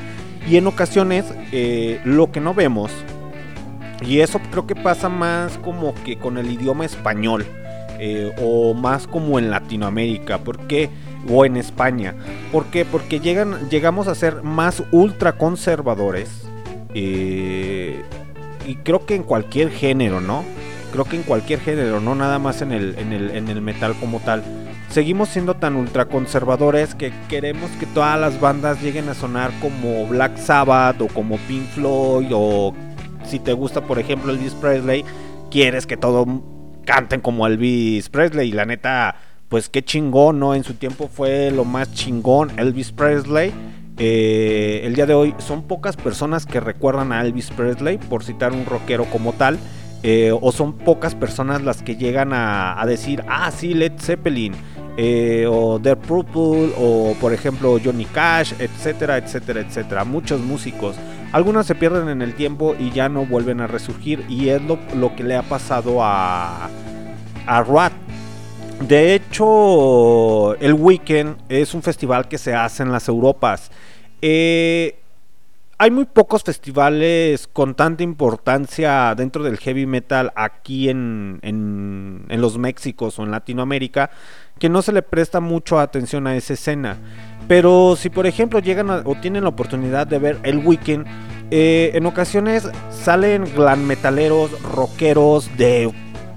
[0.49, 2.91] Y en ocasiones eh, lo que no vemos,
[4.01, 7.45] y eso creo que pasa más como que con el idioma español,
[7.99, 10.89] eh, o más como en Latinoamérica, porque
[11.29, 12.15] o en España.
[12.51, 12.85] ¿Por qué?
[12.85, 16.43] Porque llegan, llegamos a ser más ultra conservadores.
[16.93, 18.01] Eh,
[18.65, 20.43] y creo que en cualquier género, ¿no?
[20.91, 23.95] Creo que en cualquier género, no nada más en el, en el, en el metal
[23.99, 24.43] como tal.
[24.89, 30.05] Seguimos siendo tan ultra conservadores que queremos que todas las bandas lleguen a sonar como
[30.05, 32.75] Black Sabbath o como Pink Floyd o
[33.25, 35.03] si te gusta por ejemplo Elvis Presley,
[35.49, 36.43] quieres que todo
[36.85, 39.15] canten como Elvis Presley y la neta
[39.53, 40.55] pues qué chingón, ¿no?
[40.55, 43.53] En su tiempo fue lo más chingón Elvis Presley.
[43.99, 48.51] Eh, el día de hoy son pocas personas que recuerdan a Elvis Presley, por citar
[48.51, 49.59] un rockero como tal.
[50.01, 54.53] Eh, o son pocas personas las que llegan a, decir, ah, sí, Led Zeppelin,
[54.97, 60.03] eh, o The Purple, o por ejemplo Johnny Cash, etcétera, etcétera, etcétera.
[60.03, 60.95] Muchos músicos.
[61.31, 64.25] Algunos se pierden en el tiempo y ya no vuelven a resurgir.
[64.27, 66.71] Y es lo, que le ha pasado a,
[67.45, 68.02] a Rat.
[68.87, 73.71] De hecho, el Weekend es un festival que se hace en las Europas.
[74.21, 74.99] Eh,
[75.77, 82.57] hay muy pocos festivales con tanta importancia dentro del heavy metal aquí en, en, los
[82.57, 84.09] Méxicos o en Latinoamérica
[84.59, 86.97] que no se le presta mucho atención a esa escena.
[87.47, 91.05] Pero si por ejemplo llegan o tienen la oportunidad de ver el Weekend,
[91.51, 95.91] eh, en ocasiones salen glam metaleros, rockeros de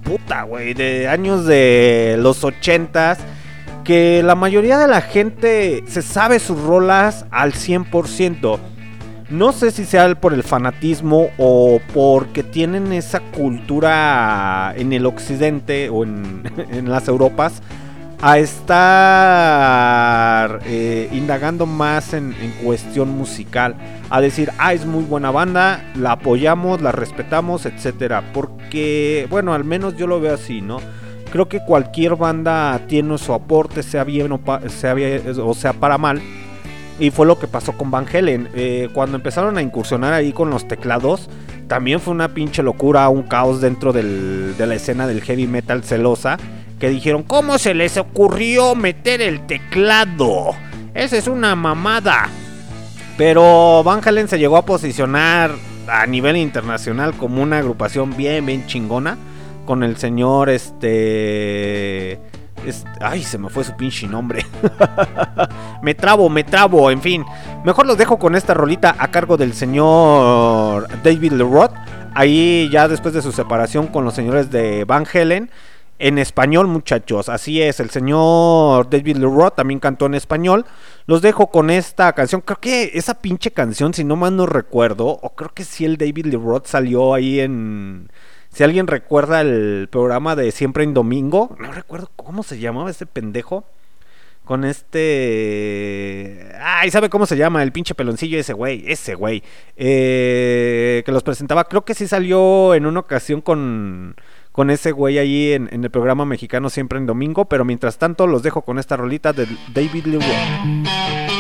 [0.07, 3.19] puta, güey, de años de los ochentas,
[3.85, 8.59] que la mayoría de la gente se sabe sus rolas al 100%.
[9.29, 15.89] No sé si sea por el fanatismo o porque tienen esa cultura en el occidente
[15.89, 17.61] o en, en las Europas
[18.21, 18.77] a estar
[20.65, 23.75] eh, indagando más en, cuestión musical,
[24.11, 29.65] a decir, ah, es muy buena banda, la apoyamos, la respetamos, etcétera, porque, bueno, al
[29.65, 30.79] menos yo lo veo así, ¿no?
[31.31, 34.95] Creo que cualquier banda tiene su aporte, sea bien o, sea,
[35.43, 36.23] o sea para mal.
[36.99, 38.49] Y fue lo que pasó con Van Helen.
[38.55, 41.29] Eh, cuando empezaron a incursionar ahí con los teclados,
[41.67, 46.39] también fue una pinche locura, un caos dentro de la escena del heavy metal celosa
[46.79, 50.55] que dijeron, ¿cómo se les ocurrió meter el teclado?
[50.95, 52.29] Esa es una mamada.
[53.17, 55.53] Pero Van Halen se llegó a posicionar
[55.89, 59.17] a nivel internacional como una agrupación bien, bien chingona.
[59.65, 62.21] Con el señor, este...
[63.01, 64.45] ay, se me fue su pinche nombre.
[65.83, 67.25] me trabo, me trabo, en fin.
[67.65, 71.73] Mejor los dejo con esta rolita a cargo del señor David Leroth.
[72.15, 75.51] Ahí ya después de su separación con los señores de Van Halen
[75.99, 77.29] en español, muchachos.
[77.29, 80.67] Así es, el señor David Leroy también cantó en español.
[81.07, 82.41] Los dejo con esta canción.
[82.43, 85.97] Creo que esa pinche canción, si no mal no recuerdo, o creo que sí el
[85.97, 88.11] David Leroy salió ahí en.
[88.51, 93.07] Si alguien recuerda el programa de Siempre en Domingo, no recuerdo cómo se llamaba ese
[93.07, 93.65] pendejo.
[94.45, 96.53] con este...
[96.61, 97.63] Ay, ¿sabe cómo se llama?
[97.63, 99.43] El pinche peloncillo ese güey, ese güey.
[99.77, 104.15] Eh, que los presentaba, creo que sí salió en una ocasión con,
[104.57, 108.43] con ese güey ahí en, el programa mexicano siempre en domingo, pero mientras tanto los
[108.43, 111.36] dejo con esta rolita de David Lee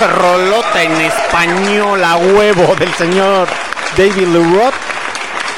[0.00, 3.48] pinche rolota en español a huevo del señor
[3.96, 4.74] David Lee Roth.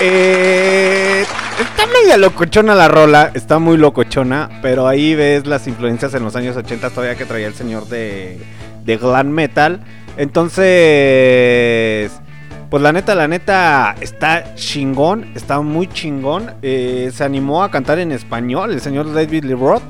[0.00, 1.24] Eh,
[1.60, 6.34] está media locochona la rola, está muy locochona, pero ahí ves las influencias en los
[6.36, 8.38] años 80 todavía que traía el señor de,
[8.84, 9.80] de glam metal.
[10.16, 12.10] Entonces,
[12.70, 16.54] pues la neta, la neta está chingón, está muy chingón.
[16.62, 19.82] Eh, se animó a cantar en español el señor David Lee Roth.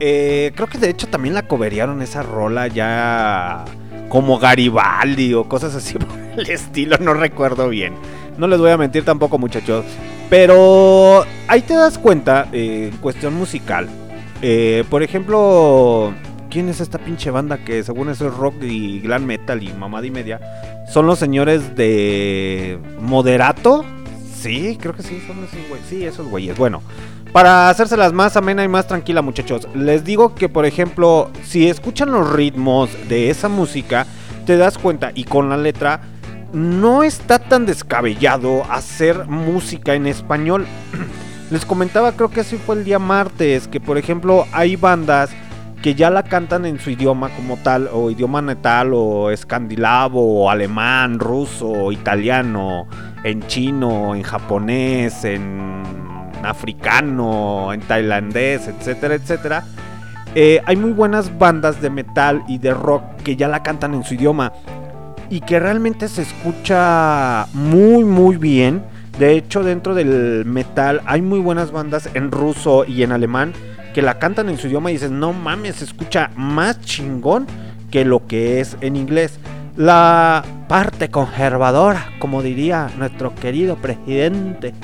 [0.00, 3.64] Eh, creo que de hecho también la coberearon esa rola ya
[4.08, 7.94] como Garibaldi o cosas así por el estilo, no recuerdo bien.
[8.36, 9.84] No les voy a mentir tampoco muchachos.
[10.30, 13.88] Pero ahí te das cuenta, eh, en cuestión musical.
[14.42, 16.12] eh, por ejemplo,
[16.50, 20.06] ¿quién es esta pinche banda que según eso es rock y glam metal y mamada
[20.06, 20.40] y media?
[20.92, 23.84] Son los señores de Moderato.
[24.34, 25.86] Sí, creo que sí, son esos güeyes.
[25.88, 26.56] Sí, esos güeyes.
[26.56, 26.82] Bueno,
[27.32, 32.10] para hacérselas más amena y más tranquila, muchachos, les digo que, por ejemplo, si escuchan
[32.10, 34.06] los ritmos de esa música,
[34.46, 36.00] te das cuenta y con la letra,
[36.52, 40.66] no está tan descabellado hacer música en español.
[41.50, 45.30] Les comentaba, creo que así fue el día martes, que por ejemplo hay bandas
[45.82, 50.50] que ya la cantan en su idioma como tal, o idioma natal, o escandinavo, o
[50.50, 52.86] alemán, ruso, italiano,
[53.24, 55.82] en chino, en japonés, en
[56.42, 59.64] africano, en tailandés, etcétera, etcétera.
[60.34, 64.04] Eh, hay muy buenas bandas de metal y de rock que ya la cantan en
[64.04, 64.52] su idioma
[65.30, 68.82] y que realmente se escucha muy muy bien.
[69.18, 73.52] De hecho, dentro del metal hay muy buenas bandas en ruso y en alemán
[73.94, 77.46] que la cantan en su idioma y dices, no mames, se escucha más chingón
[77.90, 79.40] que lo que es en inglés.
[79.78, 84.74] La parte conservadora, como diría nuestro querido presidente,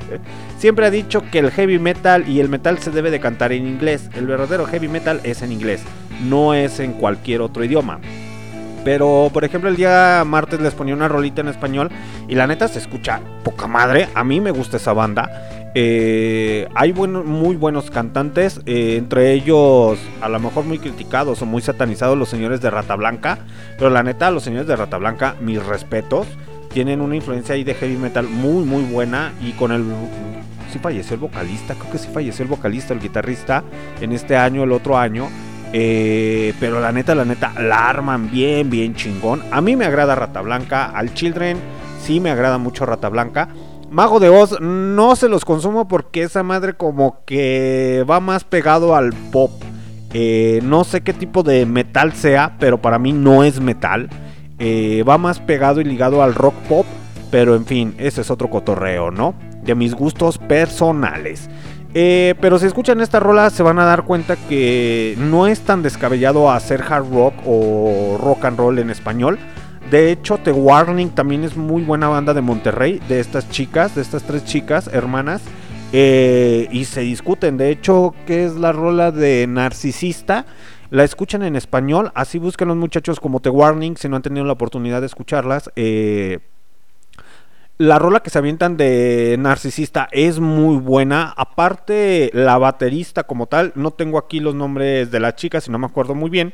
[0.58, 3.66] siempre ha dicho que el heavy metal y el metal se debe de cantar en
[3.66, 4.08] inglés.
[4.14, 5.82] El verdadero heavy metal es en inglés,
[6.24, 8.00] no es en cualquier otro idioma.
[8.86, 11.90] Pero, por ejemplo, el día martes les ponía una rolita en español
[12.26, 14.08] y la neta se escucha poca madre.
[14.14, 15.57] A mí me gusta esa banda.
[15.74, 21.62] Eh, hay muy buenos cantantes, eh, entre ellos a lo mejor muy criticados o muy
[21.62, 23.38] satanizados los señores de Rata Blanca.
[23.76, 26.26] Pero la neta, los señores de Rata Blanca, mis respetos,
[26.72, 29.32] tienen una influencia ahí de heavy metal muy, muy buena.
[29.42, 29.84] Y con el.
[30.72, 33.64] Sí falleció el vocalista, creo que sí falleció el vocalista, el guitarrista,
[34.02, 35.28] en este año, el otro año.
[35.72, 39.42] Eh, pero la neta, la neta, la arman bien, bien chingón.
[39.50, 40.86] A mí me agrada Rata Blanca.
[40.86, 41.58] Al Children
[42.02, 43.48] sí me agrada mucho Rata Blanca.
[43.90, 48.94] Mago de Oz no se los consumo porque esa madre como que va más pegado
[48.94, 49.50] al pop.
[50.12, 54.10] Eh, no sé qué tipo de metal sea, pero para mí no es metal.
[54.58, 56.86] Eh, va más pegado y ligado al rock pop.
[57.30, 59.34] Pero en fin, ese es otro cotorreo, ¿no?
[59.62, 61.48] De mis gustos personales.
[61.94, 65.82] Eh, pero si escuchan esta rola se van a dar cuenta que no es tan
[65.82, 69.38] descabellado hacer hard rock o rock and roll en español.
[69.90, 74.02] De hecho, The Warning también es muy buena banda de Monterrey, de estas chicas, de
[74.02, 75.40] estas tres chicas, hermanas.
[75.94, 80.44] Eh, y se discuten, de hecho, ¿qué es la rola de Narcisista?
[80.90, 84.44] La escuchan en español, así buscan los muchachos como The Warning, si no han tenido
[84.44, 85.70] la oportunidad de escucharlas.
[85.74, 86.40] Eh,
[87.78, 91.32] la rola que se avientan de Narcisista es muy buena.
[91.34, 95.78] Aparte, la baterista como tal, no tengo aquí los nombres de las chicas, si no
[95.78, 96.52] me acuerdo muy bien.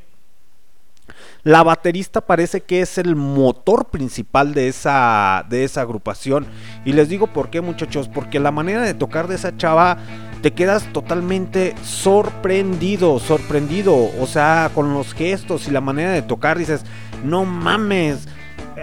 [1.45, 6.47] La baterista parece que es el motor principal de esa, de esa agrupación.
[6.87, 9.99] Y les digo por qué muchachos, porque la manera de tocar de esa chava
[10.41, 13.95] te quedas totalmente sorprendido, sorprendido.
[14.19, 16.83] O sea, con los gestos y la manera de tocar dices,
[17.23, 18.27] no mames.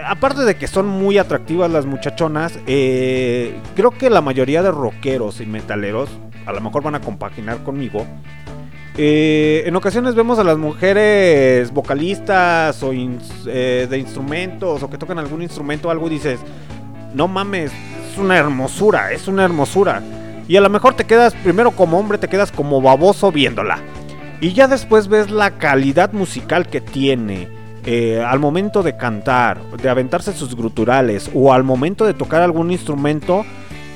[0.06, 5.40] Aparte de que son muy atractivas las muchachonas, eh, creo que la mayoría de rockeros
[5.40, 6.10] y metaleros
[6.46, 8.06] a lo mejor van a compaginar conmigo
[8.96, 15.18] eh, en ocasiones vemos a las mujeres vocalistas o eh, de instrumentos o que tocan
[15.18, 16.40] algún instrumento o algo y dices,
[17.14, 17.72] no mames,
[18.10, 20.02] es una hermosura, es una hermosura.
[20.48, 23.78] Y a lo mejor te quedas, primero como hombre, te quedas como baboso viéndola.
[24.40, 27.48] Y ya después ves la calidad musical que tiene.
[27.84, 32.70] Eh, al momento de cantar, de aventarse sus gruturales o al momento de tocar algún
[32.70, 33.44] instrumento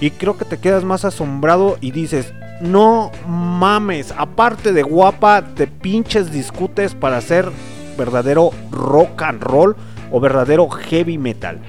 [0.01, 5.66] y creo que te quedas más asombrado y dices, no mames, aparte de guapa, te
[5.66, 7.51] pinches discutes para hacer
[7.97, 9.77] verdadero rock and roll
[10.10, 11.60] o verdadero heavy metal.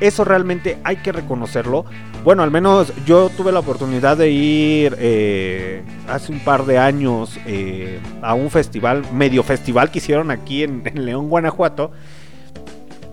[0.00, 1.84] Eso realmente hay que reconocerlo.
[2.24, 7.38] Bueno, al menos yo tuve la oportunidad de ir eh, hace un par de años
[7.46, 11.92] eh, a un festival, medio festival que hicieron aquí en León, Guanajuato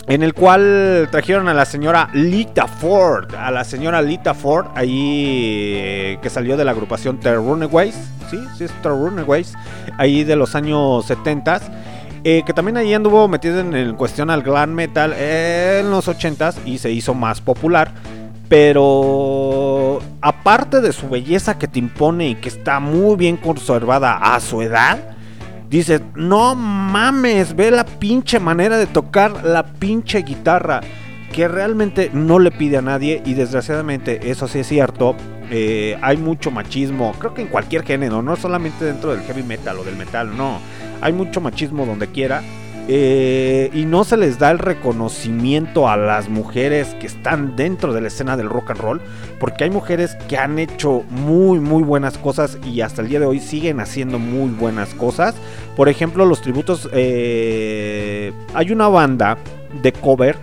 [0.07, 5.73] en el cual trajeron a la señora Lita Ford, a la señora Lita Ford, ahí
[5.76, 7.95] eh, que salió de la agrupación The Runaways,
[8.30, 9.53] sí, sí es The Runaways,
[9.98, 11.61] ahí de los años 70
[12.27, 16.80] eh, que también ahí anduvo metido en, cuestión al glam metal en los 80s y
[16.80, 17.91] se hizo más popular.
[18.49, 24.40] Pero aparte de su belleza que te impone y que está muy bien conservada a
[24.40, 25.15] su edad,
[25.77, 30.81] dices, no mames, ve la pinche manera de tocar la pinche guitarra.
[31.31, 35.15] Que realmente no le pide a nadie y desgraciadamente eso sí es cierto.
[35.52, 39.77] Eh, hay mucho machismo, creo que en cualquier género, no solamente dentro del heavy metal
[39.80, 40.60] o del metal, no.
[41.02, 42.41] Hay mucho machismo donde quiera
[42.88, 48.02] eh, y no se les da el reconocimiento a las mujeres que están dentro de
[48.02, 49.02] la escena del rock and roll,
[49.40, 53.26] porque hay mujeres que han hecho muy, muy buenas cosas y hasta el día de
[53.26, 55.34] hoy siguen haciendo muy buenas cosas.
[55.76, 59.40] Por ejemplo, los tributos, eh, hay una banda
[59.82, 60.38] de cover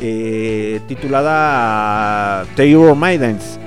[0.00, 3.58] eh, titulada The Euro Maidens,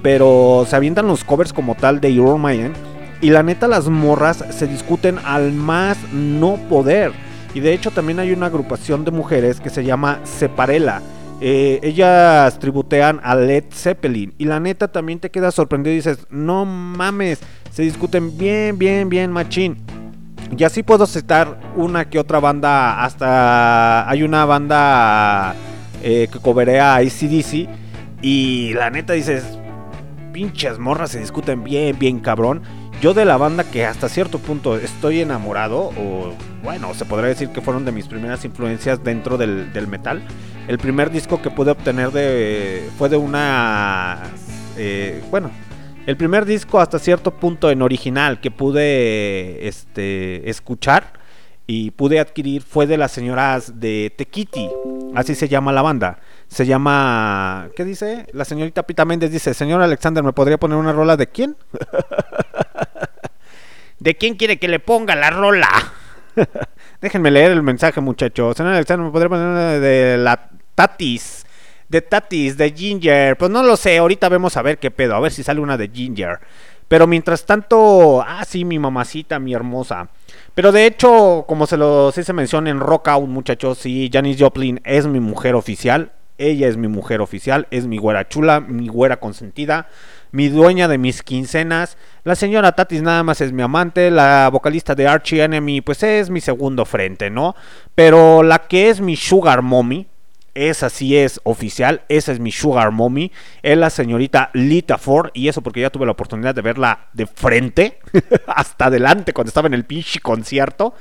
[0.00, 2.72] pero se avientan los covers como tal de Euro Maiden.
[3.20, 7.12] Y la neta, las morras se discuten al más no poder.
[7.54, 11.02] Y de hecho también hay una agrupación de mujeres que se llama Separela.
[11.40, 14.32] Eh, ellas tributean a Led Zeppelin.
[14.38, 19.08] Y la neta también te quedas sorprendido y dices, no mames, se discuten bien, bien,
[19.08, 19.76] bien machín.
[20.56, 25.54] Y así puedo citar una que otra banda, hasta hay una banda
[26.02, 27.68] eh, que coberea a ACDC.
[28.22, 29.58] Y la neta dices,
[30.32, 32.62] pinches morras se discuten bien, bien cabrón.
[33.02, 37.48] Yo de la banda que hasta cierto punto estoy enamorado, o bueno, se podría decir
[37.48, 40.22] que fueron de mis primeras influencias dentro del, metal.
[40.68, 44.22] El primer disco que pude obtener de, fue de una...
[44.78, 45.50] Eh, bueno,
[46.06, 51.14] El primer disco hasta cierto punto en original que pude este, escuchar
[51.66, 54.68] y pude adquirir fue de las señoras de Tequiti,
[55.16, 56.20] así se llama la banda.
[56.46, 58.26] Se llama, ¿qué dice?
[58.32, 61.56] La señorita Pita Méndez dice, señor Alexander, ¿me podría poner una rola de quién?
[64.02, 65.68] ¿De quién quiere que le ponga la rola?
[67.00, 68.56] Déjenme leer el mensaje, muchachos.
[68.56, 71.46] Señor Alexander, ¿me podría poner una de la Tatis?
[71.88, 73.36] De Tatis, de Ginger.
[73.36, 75.76] Pues no lo sé, ahorita vemos a ver qué pedo, a ver si sale una
[75.76, 76.40] de Ginger.
[76.88, 80.08] Pero mientras tanto, ah, sí, mi mamacita, mi hermosa.
[80.52, 84.36] Pero de hecho, como se lo sí se menciona en Rock Out, muchachos, sí, Janis
[84.36, 86.10] Joplin es mi mujer oficial.
[86.38, 89.86] Ella es mi mujer oficial, es mi güera chula, mi güera consentida,
[90.32, 91.96] mi dueña de mis quincenas.
[92.24, 96.30] La señora Tatis nada más es mi amante, la vocalista de Archie Enemy pues es
[96.30, 97.54] mi segundo frente, ¿no?
[97.94, 100.06] Pero la que es mi sugar mommy,
[100.54, 103.32] esa sí es oficial, esa es mi sugar mommy,
[103.62, 107.26] es la señorita Lita Ford y eso porque ya tuve la oportunidad de verla de
[107.26, 107.98] frente,
[108.46, 110.94] hasta adelante cuando estaba en el pinche concierto.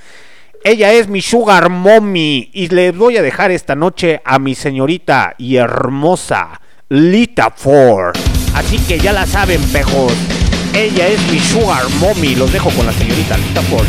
[0.63, 5.33] Ella es mi sugar mommy y le voy a dejar esta noche a mi señorita
[5.39, 8.30] y hermosa Lita Ford.
[8.61, 10.13] Así que ya la saben, pejos.
[10.75, 12.35] Ella es mi sugar mommy.
[12.35, 13.88] Los dejo con la señorita Lita Ford.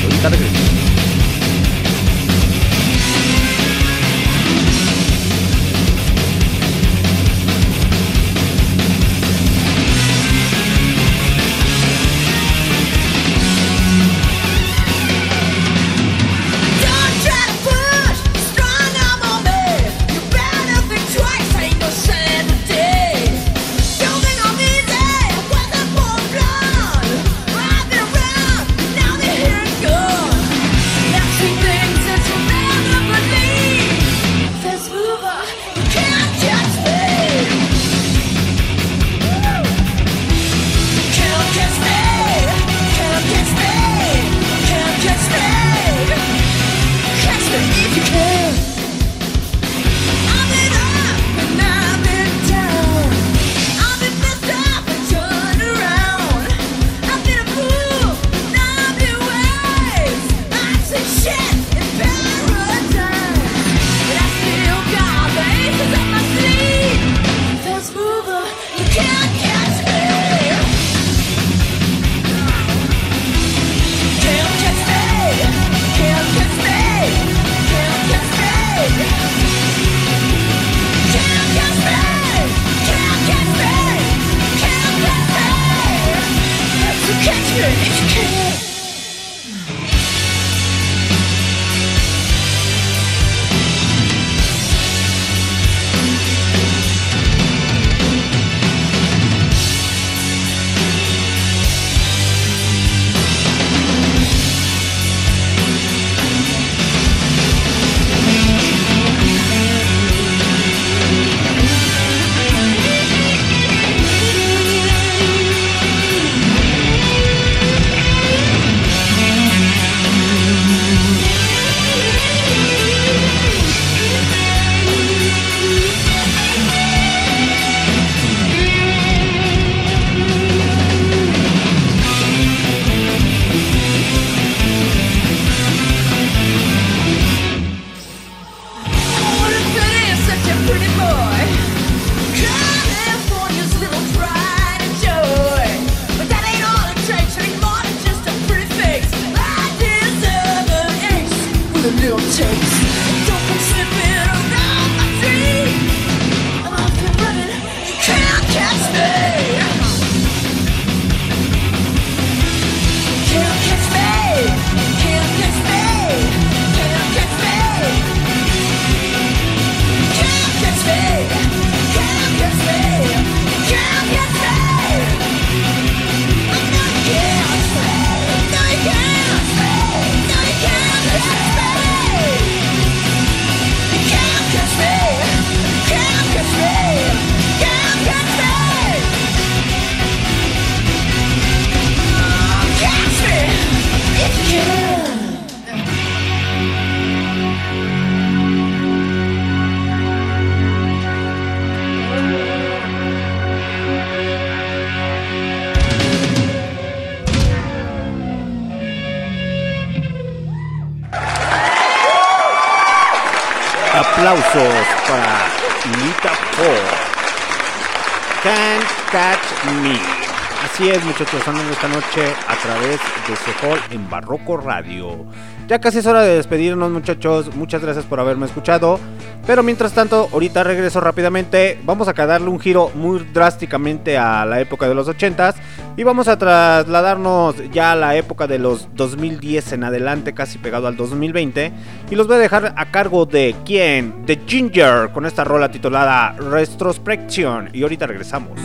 [219.13, 220.23] Catch Me.
[220.65, 222.99] Así es, muchachos, sonando esta noche a través
[223.29, 225.27] de Sehol en Barroco Radio.
[225.69, 227.55] Ya casi es hora de despedirnos, muchachos.
[227.55, 228.99] Muchas gracias por haberme escuchado.
[229.47, 231.79] Pero mientras tanto, ahorita regreso rápidamente.
[231.85, 235.57] Vamos a darle un giro muy drásticamente a la época de los 80s.
[235.97, 240.87] Y vamos a trasladarnos ya a la época de los 2010 en adelante, casi pegado
[240.87, 241.73] al 2020.
[242.11, 244.25] Y los voy a dejar a cargo de quién?
[244.25, 247.71] De Ginger, con esta rola titulada Retrospection.
[247.73, 248.59] Y ahorita regresamos.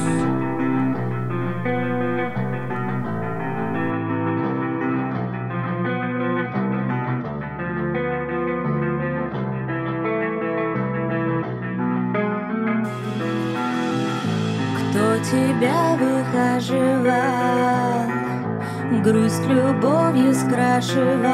[19.08, 21.32] Грусть любовью скрашивал,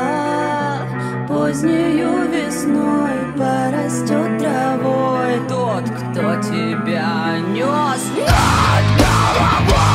[1.27, 8.03] позднею весной порастет травой тот, кто тебя нес.
[8.15, 9.92] Тот,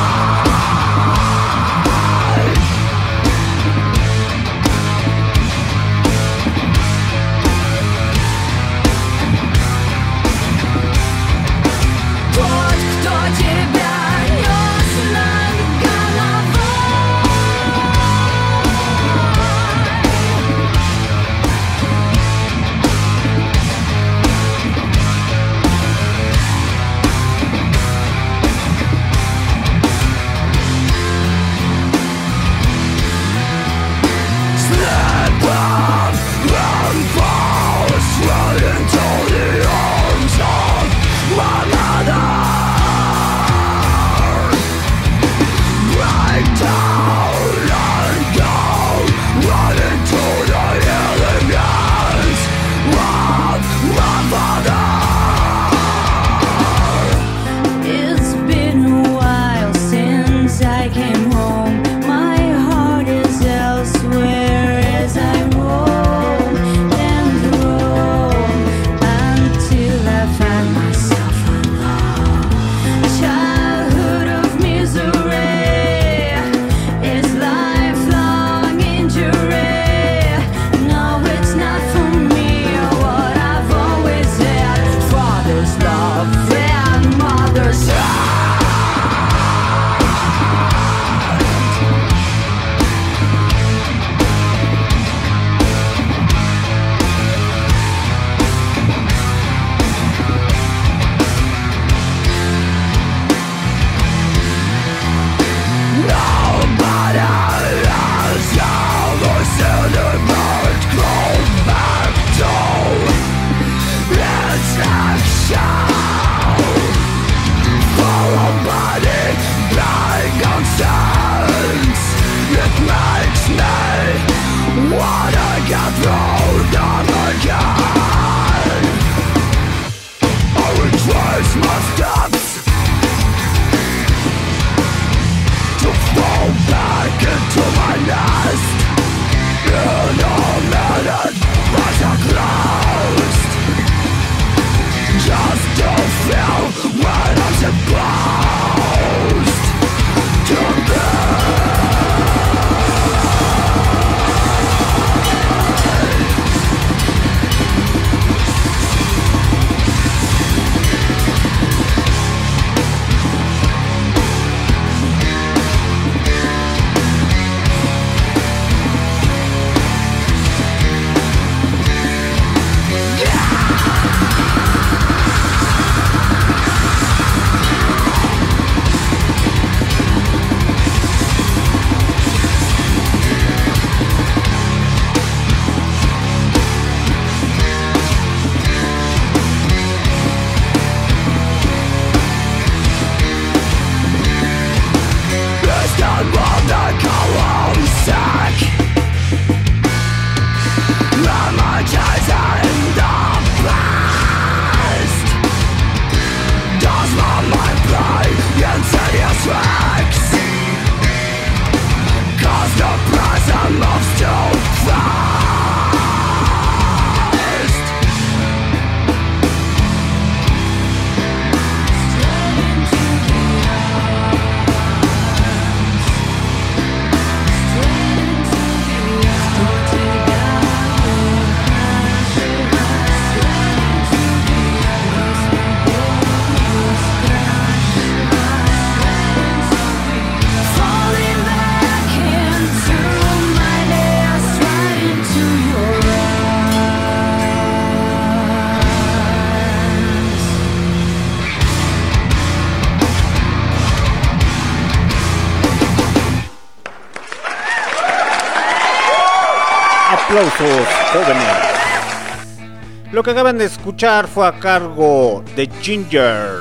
[263.19, 266.51] Lo que acaban de escuchar fue a cargo de Ginger.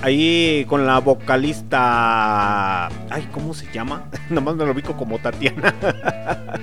[0.00, 2.86] Ahí con la vocalista.
[3.10, 4.04] Ay, ¿cómo se llama?
[4.30, 5.74] Nomás me lo ubico como Tatiana.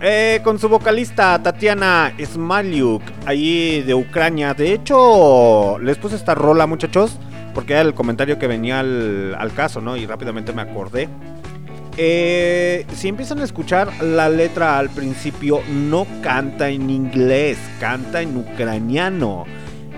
[0.00, 4.52] Eh, con su vocalista Tatiana Smaliuk, ahí de Ucrania.
[4.52, 7.18] De hecho, les puse esta rola, muchachos,
[7.54, 9.96] porque era el comentario que venía al, al caso, ¿no?
[9.96, 11.08] Y rápidamente me acordé.
[11.98, 18.36] Eh, si empiezan a escuchar la letra al principio, no canta en inglés, canta en
[18.36, 19.44] ucraniano.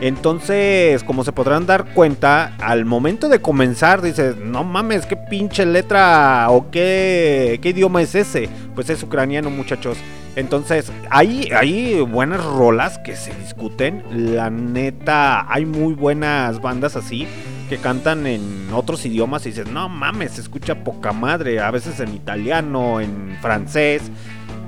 [0.00, 5.66] Entonces, como se podrán dar cuenta, al momento de comenzar dices, no mames, qué pinche
[5.66, 8.48] letra o qué, qué idioma es ese.
[8.76, 9.98] Pues es ucraniano, muchachos.
[10.36, 14.04] Entonces, hay, hay buenas rolas que se discuten.
[14.12, 17.26] La neta, hay muy buenas bandas así
[17.68, 21.60] que cantan en otros idiomas y dices, no mames, se escucha poca madre.
[21.60, 24.02] A veces en italiano, en francés.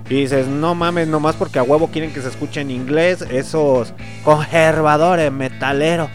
[0.08, 3.22] Y dices, no mames, nomás porque a huevo quieren que se escuche en inglés.
[3.30, 3.94] Esos
[4.24, 6.10] conservadores metaleros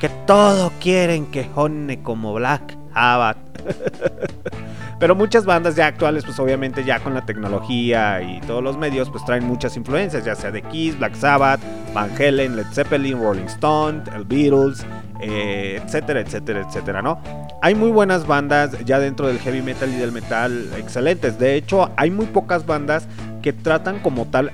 [0.00, 3.38] que todo quieren que jone como Black Sabbath.
[4.98, 9.10] Pero muchas bandas ya actuales, pues obviamente ya con la tecnología y todos los medios,
[9.10, 11.60] pues traen muchas influencias, ya sea de Kiss, Black Sabbath,
[11.92, 14.86] Van Halen, Led Zeppelin, Rolling Stone, el Beatles,
[15.20, 17.20] eh, etcétera, etcétera, etcétera, ¿no?
[17.60, 21.38] Hay muy buenas bandas ya dentro del heavy metal y del metal excelentes.
[21.38, 23.06] De hecho, hay muy pocas bandas
[23.42, 24.50] que tratan como tal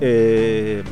[0.00, 0.82] eh,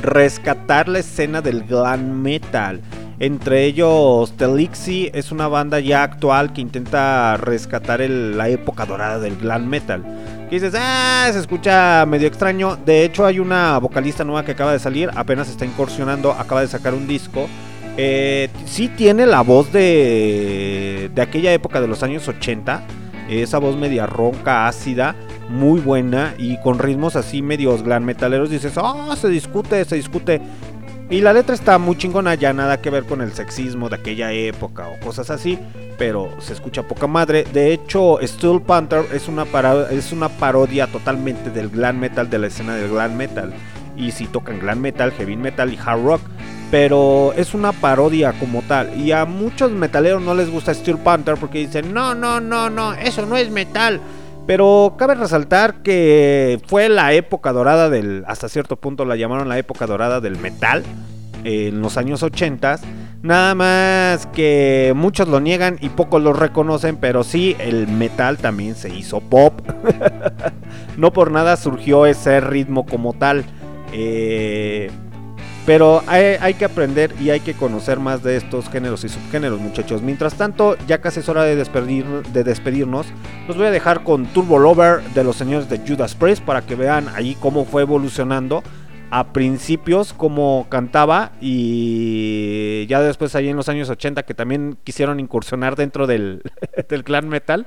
[0.00, 2.80] rescatar la escena del glam metal.
[3.22, 9.36] Entre ellos, Telixi es una banda ya actual que intenta rescatar la época dorada del
[9.36, 10.02] glam metal.
[10.50, 12.74] Y dices, ah, se escucha medio extraño.
[12.84, 16.66] De hecho, hay una vocalista nueva que acaba de salir, apenas está incursionando, acaba de
[16.66, 17.46] sacar un disco.
[17.96, 22.82] Eh, sí tiene la voz de, de aquella época de los años 80.
[23.30, 25.14] Esa voz media ronca, ácida,
[25.48, 28.50] muy buena y con ritmos así medios glam metaleros.
[28.50, 30.40] Dices, oh, se discute, se discute.
[31.12, 34.32] Y la letra está muy chingona, ya nada que ver con el sexismo de aquella
[34.32, 35.58] época o cosas así,
[35.98, 37.44] pero se escucha poca madre.
[37.52, 39.44] De hecho, Steel Panther es una,
[40.30, 43.52] parodia totalmente del glam metal, de la escena del glam metal.
[43.94, 46.22] Y si tocan glam metal, heavy metal y hard rock.
[46.70, 48.98] Pero es una parodia como tal.
[48.98, 52.94] Y a muchos metaleros no les gusta Steel Panther porque dicen, no, no, no, no,
[52.94, 54.00] eso no es metal.
[54.46, 59.58] Pero cabe resaltar que fue la época dorada del, hasta cierto punto la llamaron la
[59.58, 60.82] época dorada del metal
[61.44, 62.80] eh, en los años 80.
[63.22, 68.74] Nada más que muchos lo niegan y pocos lo reconocen, pero sí, el metal también
[68.74, 69.60] se hizo pop.
[70.96, 73.44] no por nada surgió ese ritmo como tal.
[73.92, 74.90] Eh,
[75.64, 80.02] pero hay, que aprender y hay que conocer más de estos géneros y subgéneros, muchachos.
[80.02, 83.06] Mientras tanto, ya casi es hora de, despedir, de despedirnos.
[83.46, 86.74] Los voy a dejar con Turbo Lover de los señores de Judas Priest para que
[86.74, 88.62] vean ahí cómo fue evolucionando.
[89.14, 95.20] A principios, cómo cantaba y ya después ahí en los años 80 que también quisieron
[95.20, 96.42] incursionar dentro del,
[96.88, 97.66] del clan metal.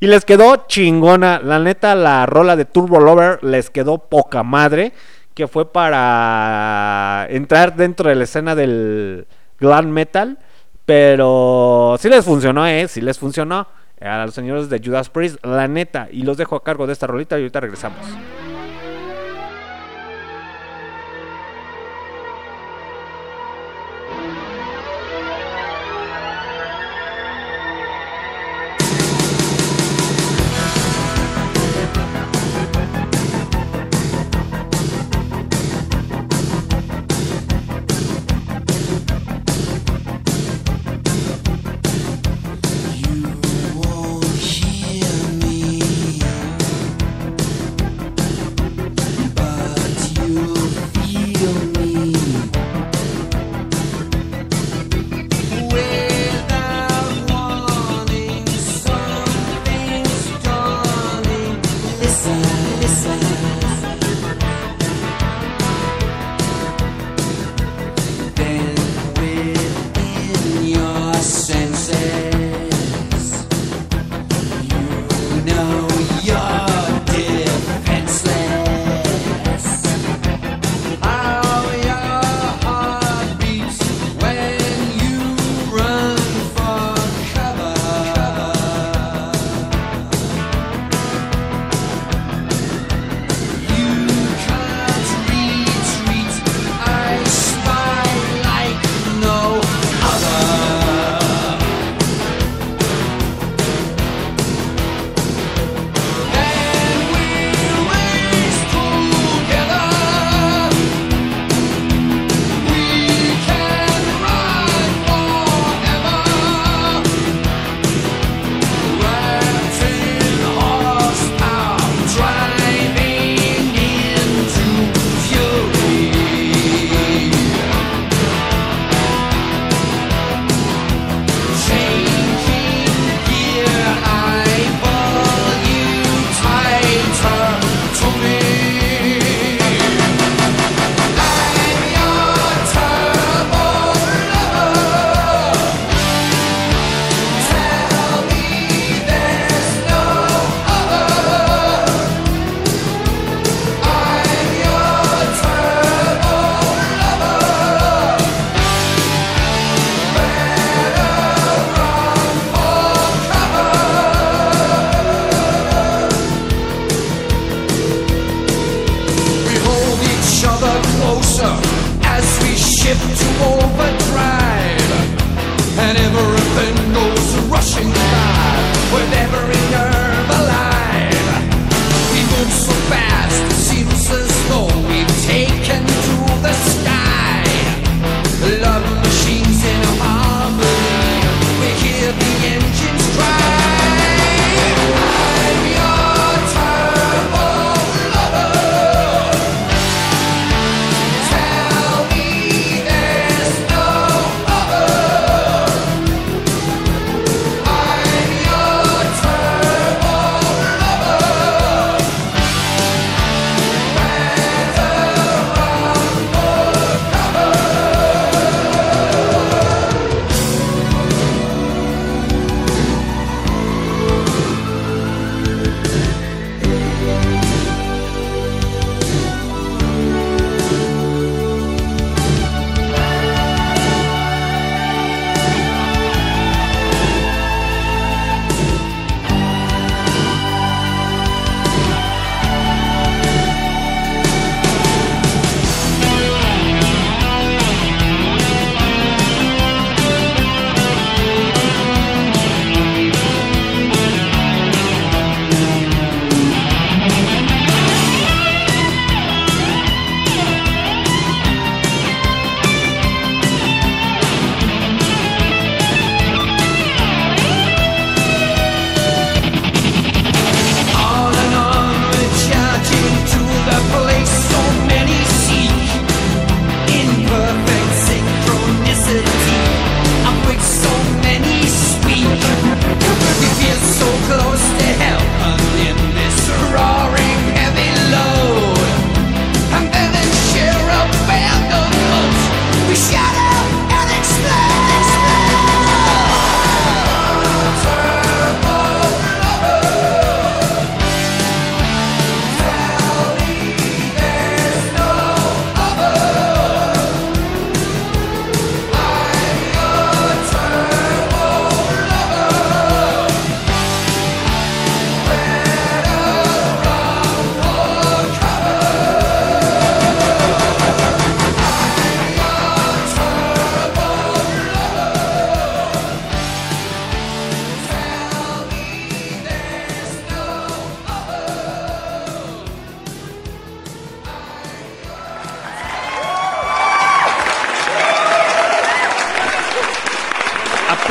[0.00, 1.40] Y les quedó chingona.
[1.42, 4.92] La neta, la rola de Turbo Lover les quedó poca madre
[5.34, 9.26] que fue para entrar dentro de la escena del
[9.58, 10.38] glam metal.
[10.84, 12.88] Pero sí les funcionó, ¿eh?
[12.88, 13.68] Sí les funcionó.
[14.00, 16.08] A los señores de Judas Priest, la neta.
[16.10, 18.00] Y los dejo a cargo de esta rolita y ahorita regresamos.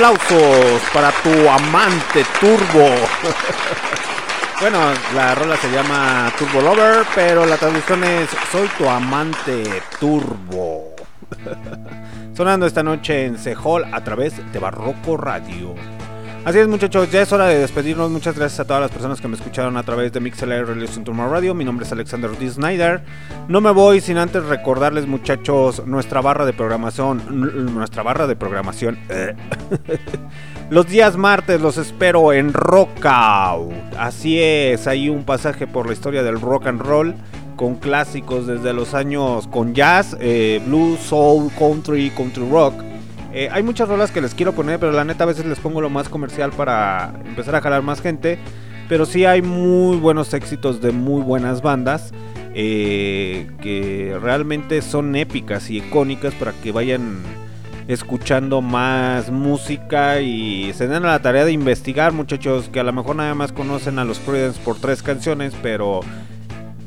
[0.02, 2.90] Aplausos para tu amante Turbo.
[4.60, 4.80] bueno,
[5.14, 9.64] la rola se llama Turbo Lover, pero la traducción es Soy tu amante
[10.00, 10.96] Turbo.
[12.36, 15.76] Sonando esta noche en Sehol a través de Barroco Radio.
[16.44, 18.10] Así es muchachos, ya es hora de despedirnos.
[18.10, 21.28] Muchas gracias a todas las personas que me escucharon a través de MixLR Relation Turbo
[21.28, 21.54] Radio.
[21.54, 22.50] Mi nombre es Alexander D.
[22.50, 23.04] Snyder.
[23.48, 27.22] No me voy sin antes recordarles muchachos nuestra barra de programación.
[27.76, 28.98] Nuestra barra de programación.
[29.10, 29.36] eh.
[30.70, 33.74] Los días martes los espero en Rockout.
[33.98, 37.16] Así es, hay un pasaje por la historia del rock and roll
[37.56, 42.74] con clásicos desde los años con jazz, eh, blues, soul, country, country rock.
[43.34, 45.80] Eh, hay muchas rolas que les quiero poner, pero la neta a veces les pongo
[45.80, 48.40] lo más comercial para empezar a jalar más gente.
[48.90, 52.12] Pero sí hay muy buenos éxitos de muy buenas bandas
[52.54, 57.20] eh, que realmente son épicas y icónicas para que vayan
[57.94, 62.94] escuchando más música y se den a la tarea de investigar muchachos que a lo
[62.94, 66.02] mejor nada más conocen a los Creedence por tres canciones pero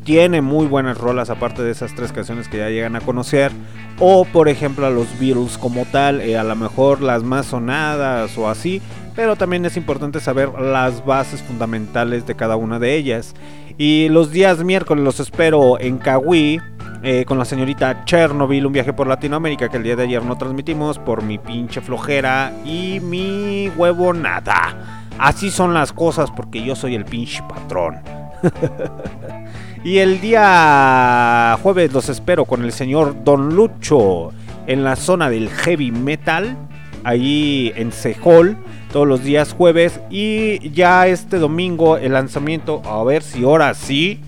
[0.04, 3.52] tiene muy buenas rolas aparte de esas tres canciones que ya llegan a conocer.
[3.98, 8.36] O por ejemplo a los Beatles como tal eh, a lo mejor las más sonadas
[8.36, 8.82] o así
[9.14, 13.34] pero también es importante saber las bases fundamentales de cada una de ellas
[13.78, 16.60] y los días miércoles los espero en Kawi
[17.02, 20.38] eh, con la señorita Chernobyl, un viaje por Latinoamérica que el día de ayer no
[20.38, 25.02] transmitimos por mi pinche flojera y mi huevo nada.
[25.18, 28.00] Así son las cosas porque yo soy el pinche patrón.
[29.84, 34.32] y el día jueves los espero con el señor Don Lucho
[34.66, 36.56] en la zona del heavy metal,
[37.04, 38.56] ahí en Sehol,
[38.94, 39.98] todos los días jueves.
[40.08, 44.20] Y ya este domingo el lanzamiento, a ver si ahora sí.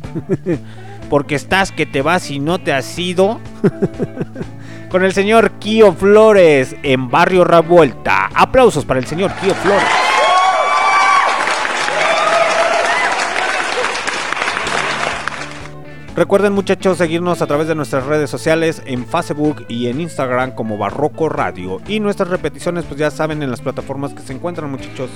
[1.08, 3.38] porque estás que te vas y no te has ido.
[4.90, 8.28] Con el señor Kio Flores en Barrio Revuelta.
[8.34, 10.05] Aplausos para el señor Kio Flores.
[16.16, 20.78] Recuerden muchachos seguirnos a través de nuestras redes sociales en Facebook y en Instagram como
[20.78, 21.78] Barroco Radio.
[21.86, 25.10] Y nuestras repeticiones pues ya saben en las plataformas que se encuentran muchachos.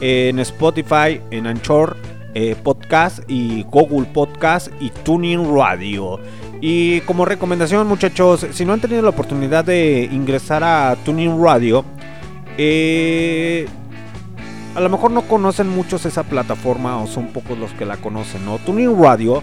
[0.00, 1.98] En Spotify, en Anchor,
[2.32, 6.18] eh, Podcast y Google Podcast y Tuning Radio.
[6.62, 11.84] Y como recomendación muchachos, si no han tenido la oportunidad de ingresar a Tuning Radio,
[12.56, 13.68] eh,
[14.74, 18.46] a lo mejor no conocen muchos esa plataforma o son pocos los que la conocen,
[18.46, 18.56] ¿no?
[18.56, 19.42] Tuning Radio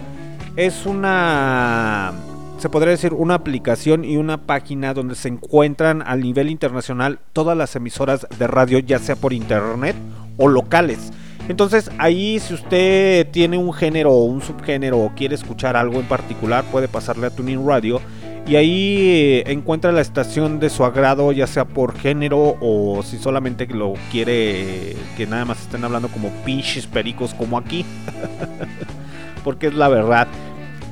[0.56, 2.12] es una,
[2.58, 7.56] se podría decir, una aplicación y una página donde se encuentran a nivel internacional todas
[7.56, 9.96] las emisoras de radio, ya sea por internet
[10.38, 11.12] o locales.
[11.48, 16.06] Entonces ahí si usted tiene un género o un subgénero o quiere escuchar algo en
[16.06, 18.00] particular, puede pasarle a Tuning Radio.
[18.48, 23.18] Y ahí eh, encuentra la estación de su agrado, ya sea por género o si
[23.18, 27.84] solamente lo quiere que nada más estén hablando como pinches pericos como aquí.
[29.44, 30.28] Porque es la verdad.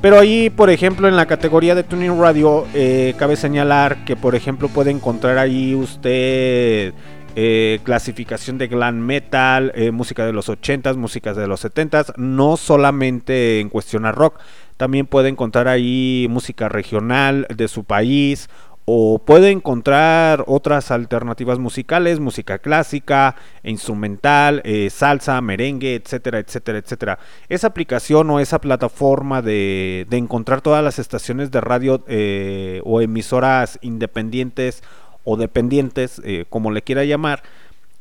[0.05, 4.35] Pero ahí, por ejemplo, en la categoría de Tuning Radio, eh, cabe señalar que, por
[4.35, 6.93] ejemplo, puede encontrar ahí usted
[7.35, 12.55] eh, clasificación de glam metal, eh, música de los 80s, música de los 70s, no
[12.55, 14.39] solamente en cuestión a rock,
[14.77, 18.47] también puede encontrar ahí música regional de su país
[18.87, 27.19] o puede encontrar otras alternativas musicales, música clásica, instrumental, eh, salsa, merengue, etcétera, etcétera, etcétera.
[27.49, 33.01] Esa aplicación o esa plataforma de, de encontrar todas las estaciones de radio eh, o
[33.01, 34.83] emisoras independientes
[35.23, 37.41] o dependientes, eh, como le quiera llamar,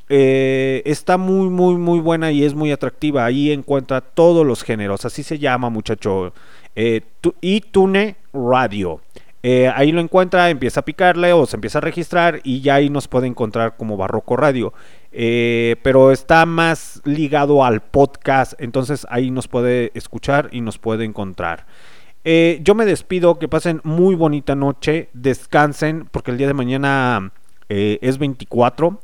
[0.06, 3.24] está muy, muy, muy buena y es muy atractiva.
[3.24, 6.34] Ahí encuentra todos los géneros, así se llama, muchacho.
[7.22, 9.00] Tu- iTunes Radio.
[9.46, 12.88] Eh, ahí lo encuentra, empieza a picarle o se empieza a registrar y ya ahí
[12.88, 14.72] nos puede encontrar como Barroco Radio.
[15.12, 21.04] Eh, pero está más ligado al podcast, entonces ahí nos puede escuchar y nos puede
[21.04, 21.66] encontrar.
[22.24, 27.30] Eh, yo me despido, que pasen muy bonita noche, descansen, porque el día de mañana
[27.68, 28.98] es 24.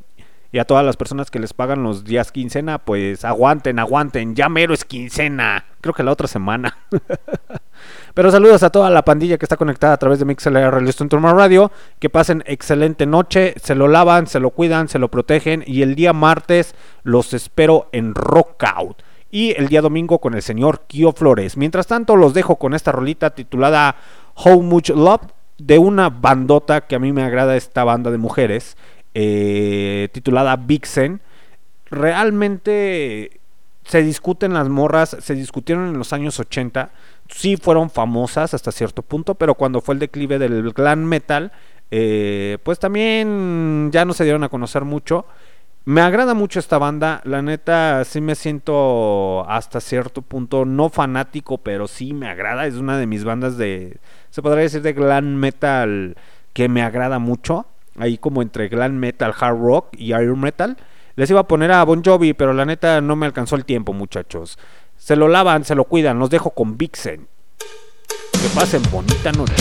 [0.53, 4.49] Y a todas las personas que les pagan los días quincena, pues aguanten, aguanten, ya
[4.49, 5.67] mero es quincena.
[5.83, 6.79] Creo que la otra semana.
[8.15, 11.33] Pero saludos a toda la pandilla que está conectada a través de MixLR Listo Turma
[11.33, 11.71] Radio.
[11.99, 15.63] Que pasen excelente noche, se lo lavan, se lo cuidan, se lo protegen.
[15.67, 19.03] Y el día martes los espero en Rockout.
[19.31, 21.57] Y el día domingo con el señor Kio Flores.
[21.57, 23.97] Mientras tanto, los dejo con esta rolita titulada
[24.35, 25.23] How Much Love
[25.59, 28.77] de una bandota que a mí me agrada esta banda de mujeres.
[29.15, 31.21] eh, titulada Vixen.
[31.91, 33.41] Realmente
[33.85, 36.91] se discuten las morras, se discutieron en los años 80,
[37.33, 41.53] sí fueron famosas hasta cierto punto, pero cuando fue el declive del glam metal,
[41.91, 45.27] eh, pues también ya no se dieron a conocer mucho.
[45.87, 51.59] Me agrada mucho esta banda, la neta sí me siento hasta cierto punto no fanático,
[51.59, 53.99] pero sí me agrada, es una de mis bandas de,
[54.29, 56.17] se podría decir de glam metal
[56.53, 57.67] que me agrada mucho,
[57.97, 60.77] ahí como entre glam metal, hard rock y iron metal.
[61.17, 63.93] Les iba a poner a Bon Jovi, pero la neta no me alcanzó el tiempo,
[63.93, 64.59] muchachos.
[65.01, 67.27] Se lo lavan, se lo cuidan, los dejo con Vixen.
[68.33, 69.55] Que pasen bonita noche.